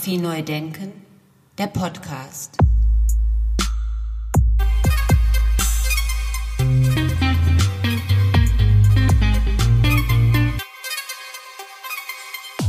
Fotografie 0.00 0.16
neu 0.16 0.42
denken, 0.42 0.92
der 1.58 1.66
Podcast. 1.66 2.56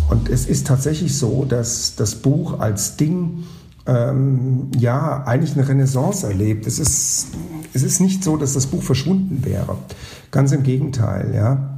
Und 0.09 0.30
es 0.30 0.46
ist 0.46 0.68
tatsächlich 0.68 1.18
so, 1.18 1.46
dass 1.46 1.96
das 1.96 2.16
Buch 2.16 2.59
als 2.59 2.98
Ding 2.98 3.45
ähm, 3.86 4.70
ja 4.77 5.23
eigentlich 5.23 5.54
eine 5.54 5.70
Renaissance 5.70 6.27
erlebt. 6.27 6.68
Es 6.68 6.80
ist, 6.80 7.27
es 7.73 7.84
ist 7.84 8.02
nicht 8.02 8.26
so, 8.26 8.36
dass 8.36 8.55
das 8.55 8.68
Buch 8.68 8.84
verschwunden 8.84 9.45
wäre. 9.45 9.77
Ganz 10.32 10.52
im 10.52 10.63
Gegenteil, 10.63 11.34
ja. 11.34 11.70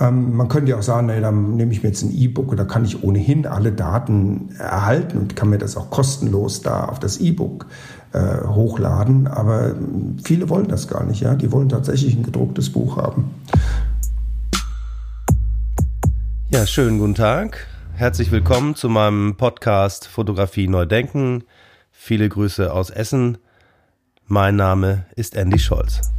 Ähm, 0.00 0.36
man 0.36 0.48
könnte 0.48 0.72
ja 0.72 0.78
auch 0.78 0.82
sagen, 0.82 1.06
nee, 1.06 1.20
dann 1.20 1.56
nehme 1.56 1.72
ich 1.72 1.82
mir 1.82 1.90
jetzt 1.90 2.02
ein 2.02 2.12
E-Book 2.12 2.50
und 2.50 2.56
da 2.56 2.64
kann 2.64 2.84
ich 2.84 3.04
ohnehin 3.04 3.46
alle 3.46 3.70
Daten 3.70 4.50
erhalten 4.58 5.18
und 5.18 5.36
kann 5.36 5.50
mir 5.50 5.58
das 5.58 5.76
auch 5.76 5.90
kostenlos 5.90 6.62
da 6.62 6.86
auf 6.86 6.98
das 6.98 7.18
E-Book 7.18 7.66
äh, 8.12 8.44
hochladen. 8.44 9.28
Aber 9.28 9.74
viele 10.24 10.48
wollen 10.48 10.66
das 10.66 10.88
gar 10.88 11.04
nicht, 11.04 11.20
ja. 11.20 11.34
Die 11.34 11.52
wollen 11.52 11.68
tatsächlich 11.68 12.16
ein 12.16 12.24
gedrucktes 12.24 12.70
Buch 12.70 12.96
haben. 12.96 13.30
Ja, 16.50 16.66
schönen 16.66 16.98
guten 16.98 17.14
Tag. 17.14 17.66
Herzlich 17.94 18.32
willkommen 18.32 18.74
zu 18.74 18.88
meinem 18.88 19.36
Podcast 19.36 20.08
Fotografie 20.08 20.66
neu 20.66 20.86
denken. 20.86 21.44
Viele 21.92 22.28
Grüße 22.28 22.72
aus 22.72 22.90
Essen. 22.90 23.38
Mein 24.26 24.56
Name 24.56 25.06
ist 25.14 25.36
Andy 25.36 25.60
Scholz. 25.60 26.13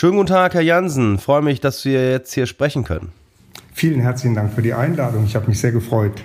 Schönen 0.00 0.16
guten 0.16 0.28
Tag, 0.28 0.54
Herr 0.54 0.62
Jansen. 0.62 1.18
Freue 1.18 1.42
mich, 1.42 1.60
dass 1.60 1.84
wir 1.84 2.10
jetzt 2.10 2.32
hier 2.32 2.46
sprechen 2.46 2.84
können. 2.84 3.12
Vielen 3.74 4.00
herzlichen 4.00 4.34
Dank 4.34 4.54
für 4.54 4.62
die 4.62 4.72
Einladung. 4.72 5.26
Ich 5.26 5.36
habe 5.36 5.46
mich 5.46 5.60
sehr 5.60 5.72
gefreut. 5.72 6.22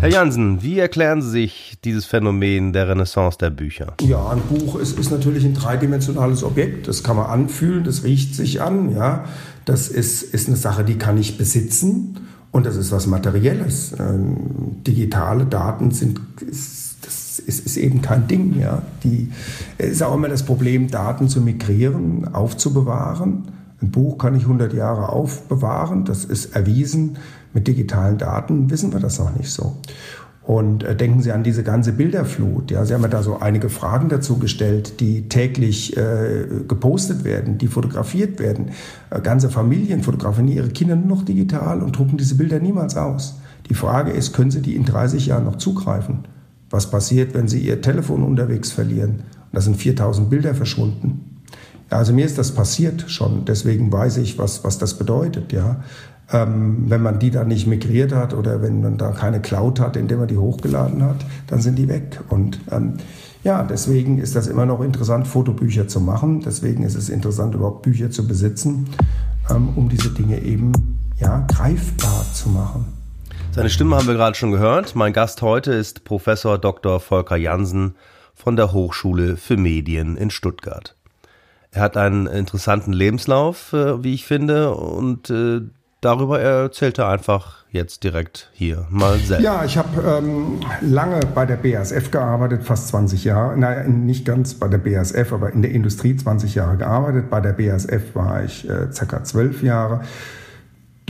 Herr 0.00 0.10
Jansen, 0.10 0.62
wie 0.62 0.78
erklären 0.78 1.22
Sie 1.22 1.30
sich 1.30 1.78
dieses 1.84 2.04
Phänomen 2.04 2.74
der 2.74 2.86
Renaissance 2.86 3.38
der 3.38 3.48
Bücher? 3.48 3.94
Ja, 4.02 4.28
ein 4.28 4.42
Buch 4.42 4.78
ist, 4.78 4.98
ist 4.98 5.10
natürlich 5.10 5.46
ein 5.46 5.54
dreidimensionales 5.54 6.44
Objekt. 6.44 6.86
Das 6.86 7.02
kann 7.02 7.16
man 7.16 7.30
anfühlen, 7.30 7.82
das 7.84 8.04
riecht 8.04 8.34
sich 8.34 8.60
an. 8.60 8.94
Ja, 8.94 9.24
das 9.64 9.88
ist, 9.88 10.22
ist 10.22 10.48
eine 10.48 10.58
Sache, 10.58 10.84
die 10.84 10.98
kann 10.98 11.16
ich 11.16 11.38
besitzen 11.38 12.26
und 12.50 12.66
das 12.66 12.76
ist 12.76 12.92
was 12.92 13.06
Materielles. 13.06 13.94
Ähm, 13.98 14.82
digitale 14.86 15.46
Daten 15.46 15.92
sind 15.92 16.20
ist, 16.42 16.89
das 17.46 17.60
ist, 17.60 17.76
eben 17.76 18.02
kein 18.02 18.26
Ding. 18.28 18.58
Ja, 18.58 18.82
die 19.04 19.30
es 19.78 19.90
ist 19.90 20.02
auch 20.02 20.14
immer 20.14 20.28
das 20.28 20.44
Problem, 20.44 20.88
Daten 20.90 21.28
zu 21.28 21.40
migrieren, 21.40 22.34
aufzubewahren. 22.34 23.48
Ein 23.82 23.90
Buch 23.90 24.18
kann 24.18 24.34
ich 24.34 24.42
100 24.42 24.74
Jahre 24.74 25.08
aufbewahren, 25.08 26.04
das 26.04 26.24
ist 26.24 26.54
erwiesen. 26.54 27.16
Mit 27.52 27.66
digitalen 27.66 28.18
Daten 28.18 28.70
wissen 28.70 28.92
wir 28.92 29.00
das 29.00 29.18
noch 29.18 29.34
nicht 29.34 29.50
so. 29.50 29.76
Und 30.42 30.82
äh, 30.82 30.96
denken 30.96 31.22
Sie 31.22 31.32
an 31.32 31.42
diese 31.42 31.62
ganze 31.62 31.92
Bilderflut. 31.92 32.70
Ja, 32.70 32.84
Sie 32.84 32.94
haben 32.94 33.02
ja 33.02 33.08
da 33.08 33.22
so 33.22 33.38
einige 33.38 33.68
Fragen 33.68 34.08
dazu 34.08 34.38
gestellt, 34.38 35.00
die 35.00 35.28
täglich 35.28 35.96
äh, 35.96 36.44
gepostet 36.66 37.24
werden, 37.24 37.58
die 37.58 37.68
fotografiert 37.68 38.38
werden. 38.40 38.70
Äh, 39.10 39.20
ganze 39.20 39.50
Familien 39.50 40.02
fotografieren 40.02 40.48
ihre 40.48 40.70
Kinder 40.70 40.96
nur 40.96 41.18
noch 41.18 41.24
digital 41.24 41.82
und 41.82 41.96
drucken 41.96 42.16
diese 42.16 42.36
Bilder 42.36 42.58
niemals 42.58 42.96
aus. 42.96 43.38
Die 43.68 43.74
Frage 43.74 44.10
ist, 44.10 44.32
können 44.32 44.50
Sie 44.50 44.62
die 44.62 44.74
in 44.74 44.84
30 44.84 45.26
Jahren 45.26 45.44
noch 45.44 45.56
zugreifen? 45.56 46.24
Was 46.70 46.88
passiert, 46.90 47.34
wenn 47.34 47.48
Sie 47.48 47.60
Ihr 47.60 47.82
Telefon 47.82 48.22
unterwegs 48.22 48.70
verlieren? 48.70 49.10
Und 49.10 49.52
da 49.52 49.60
sind 49.60 49.76
4000 49.76 50.30
Bilder 50.30 50.54
verschwunden. 50.54 51.42
Ja, 51.90 51.98
also 51.98 52.12
mir 52.12 52.24
ist 52.24 52.38
das 52.38 52.52
passiert 52.52 53.10
schon, 53.10 53.44
deswegen 53.44 53.92
weiß 53.92 54.18
ich, 54.18 54.38
was, 54.38 54.62
was 54.62 54.78
das 54.78 54.94
bedeutet. 54.94 55.52
Ja. 55.52 55.82
Ähm, 56.32 56.84
wenn 56.86 57.02
man 57.02 57.18
die 57.18 57.32
dann 57.32 57.48
nicht 57.48 57.66
migriert 57.66 58.14
hat 58.14 58.34
oder 58.34 58.62
wenn 58.62 58.82
man 58.82 58.96
da 58.96 59.10
keine 59.10 59.40
Cloud 59.40 59.80
hat, 59.80 59.96
indem 59.96 60.20
man 60.20 60.28
die 60.28 60.36
hochgeladen 60.36 61.02
hat, 61.02 61.26
dann 61.48 61.60
sind 61.60 61.76
die 61.76 61.88
weg. 61.88 62.20
Und 62.28 62.60
ähm, 62.70 62.94
ja, 63.42 63.64
deswegen 63.64 64.18
ist 64.18 64.36
das 64.36 64.46
immer 64.46 64.66
noch 64.66 64.80
interessant, 64.80 65.26
Fotobücher 65.26 65.88
zu 65.88 66.00
machen. 66.00 66.40
Deswegen 66.40 66.84
ist 66.84 66.94
es 66.94 67.08
interessant, 67.08 67.56
überhaupt 67.56 67.82
Bücher 67.82 68.12
zu 68.12 68.28
besitzen, 68.28 68.86
ähm, 69.50 69.70
um 69.74 69.88
diese 69.88 70.10
Dinge 70.10 70.40
eben 70.40 70.72
ja, 71.18 71.44
greifbar 71.48 72.24
zu 72.32 72.50
machen. 72.50 72.99
Seine 73.52 73.68
Stimme 73.68 73.96
haben 73.96 74.06
wir 74.06 74.14
gerade 74.14 74.36
schon 74.36 74.52
gehört. 74.52 74.94
Mein 74.94 75.12
Gast 75.12 75.42
heute 75.42 75.72
ist 75.72 76.04
Professor 76.04 76.56
Dr. 76.56 77.00
Volker 77.00 77.36
Jansen 77.36 77.96
von 78.32 78.54
der 78.54 78.72
Hochschule 78.72 79.36
für 79.36 79.56
Medien 79.56 80.16
in 80.16 80.30
Stuttgart. 80.30 80.94
Er 81.72 81.82
hat 81.82 81.96
einen 81.96 82.26
interessanten 82.26 82.92
Lebenslauf, 82.92 83.72
äh, 83.72 84.02
wie 84.04 84.14
ich 84.14 84.24
finde, 84.24 84.74
und 84.74 85.30
äh, 85.30 85.62
darüber 86.00 86.40
erzählt 86.40 86.98
er 86.98 87.08
einfach 87.08 87.64
jetzt 87.70 88.04
direkt 88.04 88.50
hier 88.52 88.86
mal 88.88 89.18
selbst. 89.18 89.44
Ja, 89.44 89.64
ich 89.64 89.76
habe 89.76 90.00
ähm, 90.00 90.60
lange 90.80 91.20
bei 91.34 91.44
der 91.44 91.56
BASF 91.56 92.10
gearbeitet, 92.10 92.62
fast 92.62 92.88
20 92.88 93.24
Jahre. 93.24 93.56
Nein, 93.56 94.06
nicht 94.06 94.24
ganz 94.24 94.54
bei 94.54 94.68
der 94.68 94.78
BASF, 94.78 95.32
aber 95.32 95.52
in 95.52 95.62
der 95.62 95.72
Industrie 95.72 96.16
20 96.16 96.54
Jahre 96.54 96.76
gearbeitet. 96.76 97.30
Bei 97.30 97.40
der 97.40 97.52
BASF 97.52 98.14
war 98.14 98.44
ich 98.44 98.68
äh, 98.68 98.92
circa 98.92 99.24
12 99.24 99.62
Jahre. 99.62 100.02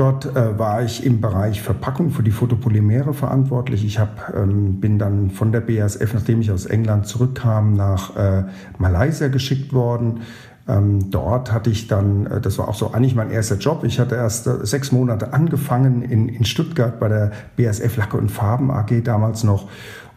Dort 0.00 0.34
äh, 0.34 0.58
war 0.58 0.82
ich 0.82 1.04
im 1.04 1.20
Bereich 1.20 1.60
Verpackung 1.60 2.08
für 2.08 2.22
die 2.22 2.30
Photopolymere 2.30 3.12
verantwortlich. 3.12 3.84
Ich 3.84 3.98
hab, 3.98 4.34
ähm, 4.34 4.80
bin 4.80 4.98
dann 4.98 5.28
von 5.28 5.52
der 5.52 5.60
BASF, 5.60 6.14
nachdem 6.14 6.40
ich 6.40 6.50
aus 6.50 6.64
England 6.64 7.06
zurückkam, 7.06 7.74
nach 7.74 8.16
äh, 8.16 8.44
Malaysia 8.78 9.28
geschickt 9.28 9.74
worden 9.74 10.22
ähm, 10.68 11.10
dort 11.10 11.52
hatte 11.52 11.68
ich 11.68 11.86
dann, 11.86 12.26
äh, 12.26 12.40
das 12.40 12.56
war 12.56 12.68
auch 12.68 12.74
so 12.74 12.92
eigentlich 12.92 13.14
mein 13.14 13.30
erster 13.30 13.56
Job. 13.56 13.84
Ich 13.84 13.98
hatte 13.98 14.14
erst 14.14 14.46
äh, 14.46 14.64
sechs 14.64 14.90
Monate 14.90 15.34
angefangen 15.34 16.00
in, 16.02 16.28
in 16.30 16.44
Stuttgart 16.46 16.98
bei 16.98 17.08
der 17.08 17.32
BSF 17.56 17.96
Lacke 17.96 18.16
und 18.16 18.30
Farben 18.30 18.70
AG 18.70 19.02
damals 19.04 19.44
noch. 19.44 19.64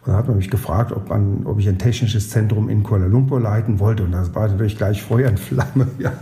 Und 0.05 0.11
da 0.11 0.17
hat 0.17 0.27
man 0.27 0.37
mich 0.37 0.49
gefragt, 0.49 0.93
ob, 0.93 1.09
man, 1.09 1.45
ob 1.45 1.59
ich 1.59 1.67
ein 1.67 1.77
technisches 1.77 2.29
Zentrum 2.29 2.69
in 2.69 2.83
Kuala 2.83 3.07
Lumpur 3.07 3.41
leiten 3.41 3.79
wollte. 3.79 4.03
Und 4.03 4.11
das 4.11 4.33
war 4.33 4.47
natürlich 4.47 4.77
gleich 4.77 5.01
Feuer 5.01 5.27
in 5.27 5.37
Flamme. 5.37 5.87
Ja, 5.97 6.13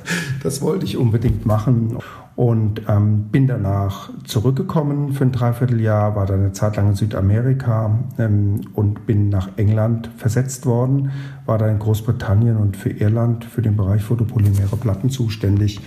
das 0.42 0.62
wollte 0.62 0.86
ich 0.86 0.98
unbedingt 0.98 1.46
machen 1.46 1.98
und 2.36 2.84
ähm, 2.88 3.26
bin 3.32 3.48
danach 3.48 4.10
zurückgekommen 4.24 5.14
für 5.14 5.26
ein 5.26 5.32
Dreivierteljahr, 5.32 6.16
war 6.16 6.26
dann 6.26 6.40
eine 6.40 6.54
Zeit 6.54 6.78
lang 6.78 6.90
in 6.90 6.96
Südamerika 6.96 8.00
ähm, 8.18 8.62
und 8.74 9.06
bin 9.06 9.30
nach 9.30 9.50
England 9.58 10.10
versetzt 10.18 10.66
worden, 10.66 11.12
war 11.46 11.58
dann 11.58 11.72
in 11.72 11.80
Großbritannien 11.80 12.58
und 12.58 12.78
für 12.78 12.90
Irland 12.90 13.46
für 13.46 13.62
den 13.62 13.76
Bereich 13.76 14.04
Photopolymere 14.04 14.78
Platten 14.78 15.10
zuständig 15.10 15.80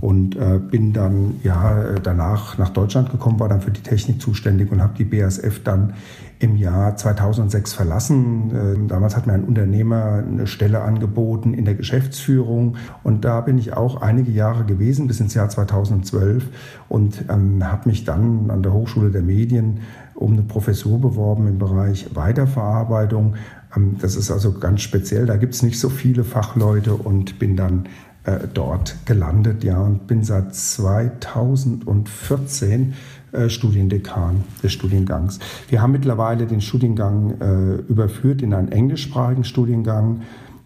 und 0.00 0.36
äh, 0.36 0.58
bin 0.58 0.92
dann 0.92 1.36
ja 1.42 1.94
danach 2.02 2.58
nach 2.58 2.70
Deutschland 2.70 3.10
gekommen, 3.10 3.40
war 3.40 3.48
dann 3.48 3.60
für 3.60 3.70
die 3.70 3.82
Technik 3.82 4.20
zuständig 4.20 4.70
und 4.70 4.82
habe 4.82 4.94
die 4.98 5.04
BASF 5.04 5.62
dann 5.62 5.94
im 6.40 6.56
Jahr 6.56 6.96
2006 6.96 7.72
verlassen. 7.72 8.50
Ähm, 8.54 8.88
damals 8.88 9.16
hat 9.16 9.26
mir 9.26 9.32
ein 9.32 9.44
Unternehmer 9.44 10.22
eine 10.26 10.46
Stelle 10.46 10.82
angeboten 10.82 11.54
in 11.54 11.64
der 11.64 11.74
Geschäftsführung 11.74 12.76
und 13.02 13.24
da 13.24 13.40
bin 13.40 13.56
ich 13.56 13.74
auch 13.74 14.02
einige 14.02 14.30
Jahre 14.30 14.64
gewesen, 14.64 15.06
bis 15.06 15.20
ins 15.20 15.34
Jahr 15.34 15.48
2012 15.48 16.48
und 16.88 17.24
ähm, 17.30 17.64
habe 17.64 17.88
mich 17.88 18.04
dann 18.04 18.50
an 18.50 18.62
der 18.62 18.72
Hochschule 18.72 19.10
der 19.10 19.22
Medien 19.22 19.80
um 20.14 20.32
eine 20.32 20.42
Professur 20.42 21.00
beworben 21.00 21.48
im 21.48 21.58
Bereich 21.58 22.14
Weiterverarbeitung. 22.14 23.34
Ähm, 23.76 23.96
das 24.00 24.16
ist 24.16 24.30
also 24.30 24.52
ganz 24.52 24.80
speziell, 24.82 25.26
da 25.26 25.36
gibt 25.36 25.54
es 25.54 25.62
nicht 25.62 25.78
so 25.78 25.88
viele 25.88 26.24
Fachleute 26.24 26.94
und 26.94 27.38
bin 27.38 27.56
dann 27.56 27.88
äh, 28.24 28.40
dort 28.52 28.96
gelandet, 29.04 29.62
ja, 29.64 29.80
und 29.80 30.06
bin 30.06 30.24
seit 30.24 30.54
2014 30.54 32.94
äh, 33.32 33.50
Studiendekan 33.50 34.44
des 34.62 34.72
Studiengangs. 34.72 35.38
Wir 35.68 35.82
haben 35.82 35.92
mittlerweile 35.92 36.46
den 36.46 36.60
Studiengang 36.60 37.40
äh, 37.40 37.74
überführt 37.90 38.42
in 38.42 38.54
einen 38.54 38.70
englischsprachigen 38.72 39.44
Studiengang. 39.44 40.22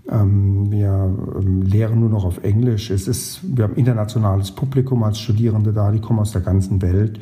Ähm, 0.09 0.71
wir 0.71 1.11
ähm, 1.41 1.63
lehren 1.63 2.01
nur 2.01 2.11
noch 2.11 2.25
auf 2.25 2.45
Englisch. 2.45 2.91
Es 2.91 3.09
ist, 3.09 3.41
wir 3.43 3.65
haben 3.65 3.75
internationales 3.75 4.53
Publikum 4.53 5.03
als 5.03 5.19
Studierende 5.19 5.73
da, 5.73 5.91
die 5.91 6.01
kommen 6.01 6.21
aus 6.21 6.33
der 6.33 6.43
ganzen 6.43 6.81
Welt. 6.81 7.19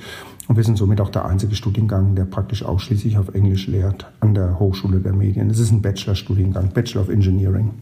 Und 0.48 0.56
wir 0.56 0.62
sind 0.62 0.78
somit 0.78 1.00
auch 1.00 1.10
der 1.10 1.24
einzige 1.24 1.56
Studiengang, 1.56 2.14
der 2.14 2.24
praktisch 2.24 2.62
ausschließlich 2.62 3.18
auf 3.18 3.34
Englisch 3.34 3.66
lehrt 3.66 4.06
an 4.20 4.34
der 4.34 4.60
Hochschule 4.60 5.00
der 5.00 5.12
Medien. 5.12 5.50
Es 5.50 5.58
ist 5.58 5.72
ein 5.72 5.82
Bachelor-Studiengang, 5.82 6.70
Bachelor 6.72 7.02
of 7.02 7.08
Engineering. 7.08 7.72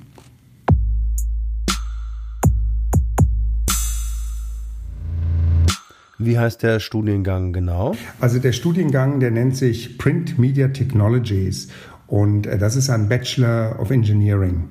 Wie 6.19 6.39
heißt 6.39 6.63
der 6.63 6.81
Studiengang 6.81 7.53
genau? 7.53 7.97
Also 8.19 8.39
der 8.39 8.53
Studiengang, 8.53 9.21
der 9.21 9.31
nennt 9.31 9.57
sich 9.57 9.99
Print 9.99 10.39
Media 10.39 10.69
Technologies 10.69 11.69
und 12.07 12.47
äh, 12.47 12.57
das 12.57 12.77
ist 12.77 12.89
ein 12.89 13.09
Bachelor 13.09 13.79
of 13.79 13.91
Engineering. 13.91 14.69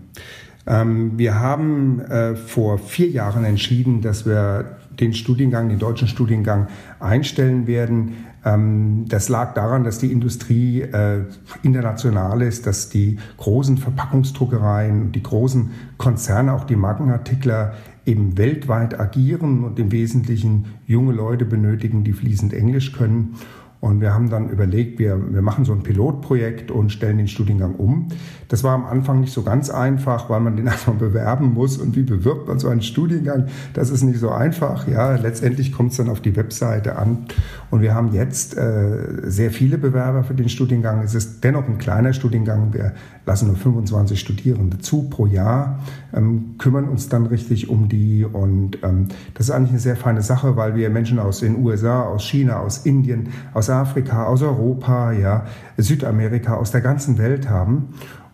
Ähm, 0.66 1.18
wir 1.18 1.40
haben 1.40 2.00
äh, 2.00 2.36
vor 2.36 2.80
vier 2.80 3.10
Jahren 3.10 3.44
entschieden, 3.44 4.02
dass 4.02 4.26
wir 4.26 4.78
den 5.00 5.14
Studiengang, 5.14 5.70
den 5.70 5.80
deutschen 5.80 6.08
Studiengang 6.08 6.68
einstellen 7.00 7.68
werden. 7.68 8.26
Ähm, 8.46 9.06
das 9.08 9.30
lag 9.30 9.54
daran, 9.54 9.84
dass 9.84 10.00
die 10.00 10.12
Industrie 10.12 10.82
äh, 10.82 11.26
international 11.62 12.42
ist, 12.42 12.68
dass 12.68 12.90
die 12.90 13.18
großen 13.38 13.78
Verpackungsdruckereien, 13.78 15.12
die 15.12 15.24
großen 15.24 15.72
Konzerne, 15.98 16.54
auch 16.54 16.66
die 16.66 16.76
Markenartikler 16.76 17.74
eben 18.06 18.38
weltweit 18.38 19.00
agieren 19.00 19.64
und 19.64 19.80
im 19.80 19.92
Wesentlichen 19.92 20.66
junge 20.86 21.14
Leute 21.14 21.46
benötigen, 21.46 22.04
die 22.04 22.14
fließend 22.14 22.54
Englisch 22.54 22.92
können. 22.92 23.36
Und 23.84 24.00
wir 24.00 24.14
haben 24.14 24.30
dann 24.30 24.48
überlegt, 24.48 24.98
wir, 24.98 25.20
wir 25.34 25.42
machen 25.42 25.66
so 25.66 25.74
ein 25.74 25.84
Pilotprojekt 25.84 26.72
und 26.72 26.90
stellen 26.90 27.18
den 27.18 27.28
Studiengang 27.28 27.76
um. 27.76 28.08
Das 28.48 28.64
war 28.64 28.74
am 28.74 28.86
Anfang 28.86 29.20
nicht 29.20 29.34
so 29.34 29.44
ganz 29.44 29.70
einfach, 29.70 30.30
weil 30.30 30.40
man 30.40 30.56
den 30.56 30.68
erstmal 30.74 30.96
bewerben 30.96 31.54
muss. 31.54 31.76
Und 31.80 31.94
wie 31.98 32.04
bewirbt 32.04 32.48
man 32.48 32.60
so 32.60 32.70
einen 32.70 32.82
Studiengang? 32.82 33.48
Das 33.74 33.90
ist 33.90 34.04
nicht 34.04 34.20
so 34.20 34.30
einfach. 34.30 34.88
Ja, 34.88 35.18
letztendlich 35.18 35.74
kommt 35.74 35.92
es 35.92 35.98
dann 35.98 36.08
auf 36.08 36.22
die 36.22 36.34
Webseite 36.38 36.96
an. 36.96 37.26
Und 37.72 37.82
wir 37.82 37.94
haben 37.94 38.14
jetzt 38.14 38.56
äh, 38.56 39.30
sehr 39.30 39.52
viele 39.52 39.78
Bewerber 39.78 40.24
für 40.24 40.34
den 40.34 40.48
Studiengang. 40.48 41.02
Es 41.04 41.14
ist 41.14 41.44
dennoch 41.44 41.68
ein 41.68 41.78
kleiner 41.78 42.14
Studiengang. 42.14 42.74
Wir 42.74 42.94
lassen 43.26 43.48
nur 43.48 43.56
25 43.56 44.20
Studierende 44.20 44.80
zu 44.80 45.10
pro 45.10 45.26
Jahr, 45.26 45.80
ähm, 46.14 46.56
kümmern 46.58 46.90
uns 46.90 47.10
dann 47.10 47.26
richtig 47.26 47.70
um 47.70 47.90
die. 47.90 48.26
Und 48.26 48.80
ähm, 48.84 49.08
das 49.34 49.48
ist 49.48 49.52
eigentlich 49.52 49.72
eine 49.72 49.80
sehr 49.80 49.96
feine 49.96 50.22
Sache, 50.22 50.56
weil 50.58 50.76
wir 50.76 50.90
Menschen 50.90 51.20
aus 51.20 51.40
den 51.40 51.64
USA, 51.64 52.04
aus 52.04 52.24
China, 52.24 52.60
aus 52.60 52.80
Indien, 52.86 53.30
aus 53.54 53.70
Afrika, 53.70 54.26
aus 54.26 54.42
Europa, 54.42 55.12
ja, 55.12 55.46
Südamerika, 55.78 56.56
aus 56.56 56.72
der 56.72 56.82
ganzen 56.82 57.18
Welt 57.18 57.50
haben. 57.50 57.90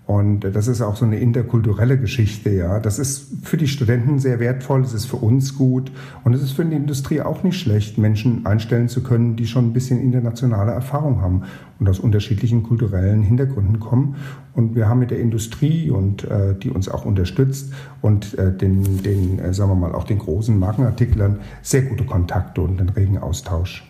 Und 0.09 0.39
das 0.39 0.67
ist 0.67 0.81
auch 0.81 0.95
so 0.95 1.05
eine 1.05 1.19
interkulturelle 1.19 1.95
Geschichte, 1.99 2.49
ja. 2.49 2.79
Das 2.79 2.97
ist 2.97 3.27
für 3.43 3.57
die 3.57 3.67
Studenten 3.67 4.17
sehr 4.17 4.39
wertvoll, 4.39 4.81
es 4.81 4.95
ist 4.95 5.05
für 5.05 5.17
uns 5.17 5.55
gut 5.55 5.91
und 6.23 6.33
es 6.33 6.41
ist 6.41 6.53
für 6.53 6.65
die 6.65 6.75
Industrie 6.75 7.21
auch 7.21 7.43
nicht 7.43 7.59
schlecht, 7.59 7.99
Menschen 7.99 8.43
einstellen 8.47 8.89
zu 8.89 9.03
können, 9.03 9.35
die 9.35 9.45
schon 9.45 9.67
ein 9.67 9.73
bisschen 9.73 10.01
internationale 10.01 10.71
Erfahrung 10.71 11.21
haben 11.21 11.43
und 11.79 11.87
aus 11.87 11.99
unterschiedlichen 11.99 12.63
kulturellen 12.63 13.21
Hintergründen 13.21 13.79
kommen. 13.79 14.15
Und 14.55 14.73
wir 14.73 14.89
haben 14.89 14.97
mit 14.97 15.11
der 15.11 15.19
Industrie 15.19 15.91
und 15.91 16.23
äh, 16.23 16.55
die 16.55 16.71
uns 16.71 16.89
auch 16.89 17.05
unterstützt 17.05 17.71
und 18.01 18.35
äh, 18.39 18.51
den, 18.51 19.03
den 19.03 19.37
äh, 19.37 19.53
sagen 19.53 19.69
wir 19.69 19.75
mal, 19.75 19.93
auch 19.93 20.05
den 20.05 20.17
großen 20.17 20.57
Markenartiklern 20.57 21.37
sehr 21.61 21.83
gute 21.83 22.03
Kontakte 22.03 22.61
und 22.61 22.79
einen 22.79 22.89
regen 22.89 23.19
Austausch. 23.19 23.88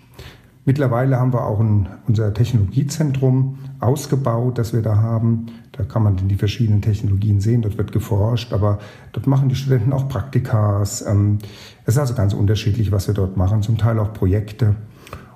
Mittlerweile 0.66 1.18
haben 1.18 1.34
wir 1.34 1.46
auch 1.46 1.60
ein, 1.60 1.88
unser 2.08 2.34
Technologiezentrum 2.34 3.58
ausgebaut, 3.80 4.58
das 4.58 4.74
wir 4.74 4.82
da 4.82 4.98
haben. 4.98 5.48
Da 5.72 5.84
kann 5.84 6.04
man 6.04 6.28
die 6.28 6.36
verschiedenen 6.36 6.82
Technologien 6.82 7.40
sehen, 7.40 7.62
dort 7.62 7.78
wird 7.78 7.92
geforscht, 7.92 8.52
aber 8.54 8.80
dort 9.14 9.26
machen 9.26 9.50
die 9.50 9.56
Studenten 9.56 9.94
auch 9.94 10.10
Praktikas. 10.10 11.06
Ähm, 11.08 11.40
es 11.86 11.96
ist 11.96 12.00
also 12.00 12.14
ganz 12.14 12.34
unterschiedlich, 12.34 12.92
was 12.92 13.08
wir 13.08 13.14
dort 13.14 13.38
machen, 13.38 13.62
zum 13.62 13.78
Teil 13.78 13.98
auch 14.00 14.14
Projekte. 14.14 14.76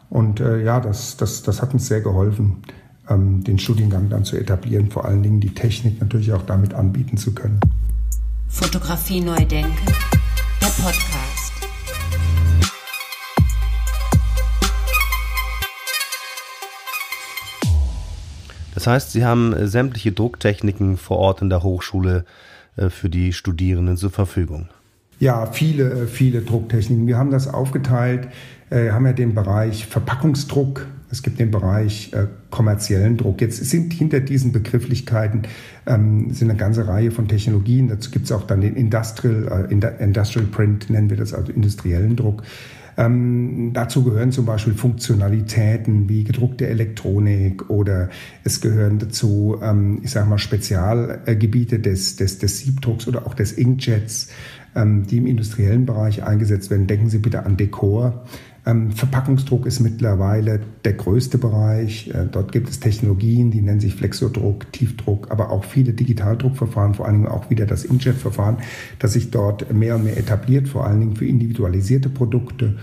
Und 0.10 0.40
äh, 0.40 0.64
ja, 0.64 0.80
das, 0.80 1.18
das, 1.18 1.42
das 1.42 1.62
hat 1.62 1.74
uns 1.74 1.88
sehr 1.88 2.02
geholfen, 2.02 2.58
ähm, 3.10 3.44
den 3.44 3.58
Studiengang 3.58 4.10
dann 4.10 4.25
zu 4.25 4.38
etablieren, 4.38 4.92
vor 4.92 5.06
allen 5.06 5.24
Dingen 5.24 5.40
die 5.40 5.54
Technik 5.54 6.00
natürlich 6.00 6.34
auch 6.34 6.44
damit 6.44 6.74
anbieten 6.74 7.18
zu 7.18 7.34
können. 7.34 7.60
Fotografie 8.48 9.22
neu 9.22 9.44
denken, 9.46 9.88
der 10.62 10.68
Podcast. 10.68 11.32
Das 18.83 18.88
heißt, 18.88 19.12
Sie 19.13 19.24
haben 19.24 19.53
äh, 19.53 19.65
sämtliche 19.65 20.12
Drucktechniken 20.12 20.97
vor 20.97 21.18
Ort 21.18 21.41
in 21.41 21.50
der 21.50 21.63
Hochschule 21.63 22.25
äh, 22.75 22.89
für 22.89 23.09
die 23.09 23.31
Studierenden 23.31 23.95
zur 23.95 24.12
Verfügung. 24.12 24.68
Ja, 25.21 25.45
viele, 25.45 25.89
äh, 25.89 26.07
viele 26.07 26.41
Drucktechniken. 26.41 27.07
Wir 27.07 27.18
haben 27.18 27.31
das 27.31 27.47
aufgeteilt, 27.47 28.27
äh, 28.71 28.91
haben 28.91 29.06
ja 29.06 29.13
den 29.13 29.35
Bereich 29.35 29.85
Verpackungsdruck, 29.85 30.85
es 31.09 31.24
gibt 31.24 31.39
den 31.39 31.50
Bereich 31.50 32.12
äh, 32.12 32.27
kommerziellen 32.50 33.15
Druck. 33.15 33.39
Jetzt 33.39 33.63
sind 33.63 33.94
hinter 33.94 34.19
diesen 34.19 34.51
Begrifflichkeiten 34.51 35.44
ähm, 35.86 36.33
sind 36.33 36.50
eine 36.50 36.59
ganze 36.59 36.86
Reihe 36.86 37.12
von 37.12 37.29
Technologien. 37.29 37.88
Dazu 37.88 38.12
gibt 38.12 38.25
es 38.25 38.33
auch 38.33 38.44
dann 38.44 38.59
den 38.59 38.75
Industrial, 38.75 39.69
äh, 39.69 40.03
Industrial 40.03 40.45
Print, 40.47 40.89
nennen 40.89 41.09
wir 41.09 41.15
das, 41.15 41.33
also 41.33 41.53
industriellen 41.53 42.18
Druck. 42.18 42.44
Ähm, 42.98 43.72
dazu 43.74 44.04
gehören 44.04 44.31
zum 44.31 44.45
Beispiel 44.45 44.74
Funktionalitäten 44.74 46.10
wie 46.10 46.24
gedruckte 46.24 46.68
Elektronik 46.68 47.69
oder 47.69 48.10
es 48.44 48.62
gehören 48.62 49.00
dazu, 49.00 49.57
ähm, 49.62 50.00
ich 50.04 50.12
sage 50.12 50.30
mal, 50.30 50.38
Spezialgebiete 50.38 51.80
des, 51.80 52.16
des, 52.16 52.40
des 52.40 52.60
Siebdrucks 52.60 53.07
oder 53.07 53.25
auch 53.25 53.34
des 53.34 53.54
Inkjets, 53.54 54.30
ähm, 54.75 55.07
die 55.07 55.18
im 55.18 55.28
industriellen 55.28 55.86
Bereich 55.86 56.24
eingesetzt 56.24 56.69
werden. 56.69 56.88
Denken 56.88 57.10
Sie 57.10 57.19
bitte 57.19 57.45
an 57.45 57.57
Dekor. 57.57 58.25
Ähm, 58.65 58.92
Verpackungsdruck 58.92 59.65
ist 59.65 59.81
mittlerweile 59.81 60.62
der 60.86 60.94
größte 60.94 61.38
Bereich. 61.38 62.10
Äh, 62.10 62.27
dort 62.31 62.51
gibt 62.51 62.69
es 62.69 62.80
Technologien, 62.80 63.51
die 63.51 63.62
nennen 63.62 63.81
sich 63.81 63.95
Flexodruck, 63.95 64.71
Tiefdruck, 64.71 65.31
aber 65.31 65.50
auch 65.50 65.65
viele 65.65 65.94
Digitaldruckverfahren, 65.94 66.94
vor 66.94 67.06
allen 67.06 67.15
Dingen 67.15 67.27
auch 67.27 67.50
wieder 67.50 67.65
das 67.65 67.83
Inkjet-Verfahren, 67.83 68.57
das 69.00 69.13
sich 69.13 69.31
dort 69.31 69.74
mehr 69.74 69.95
und 69.95 70.06
mehr 70.06 70.18
etabliert, 70.18 70.69
vor 70.69 70.86
allen 70.86 71.01
Dingen 71.01 71.15
für 71.15 71.25
individualisierte 71.25 72.10
Produkte. 72.10 72.77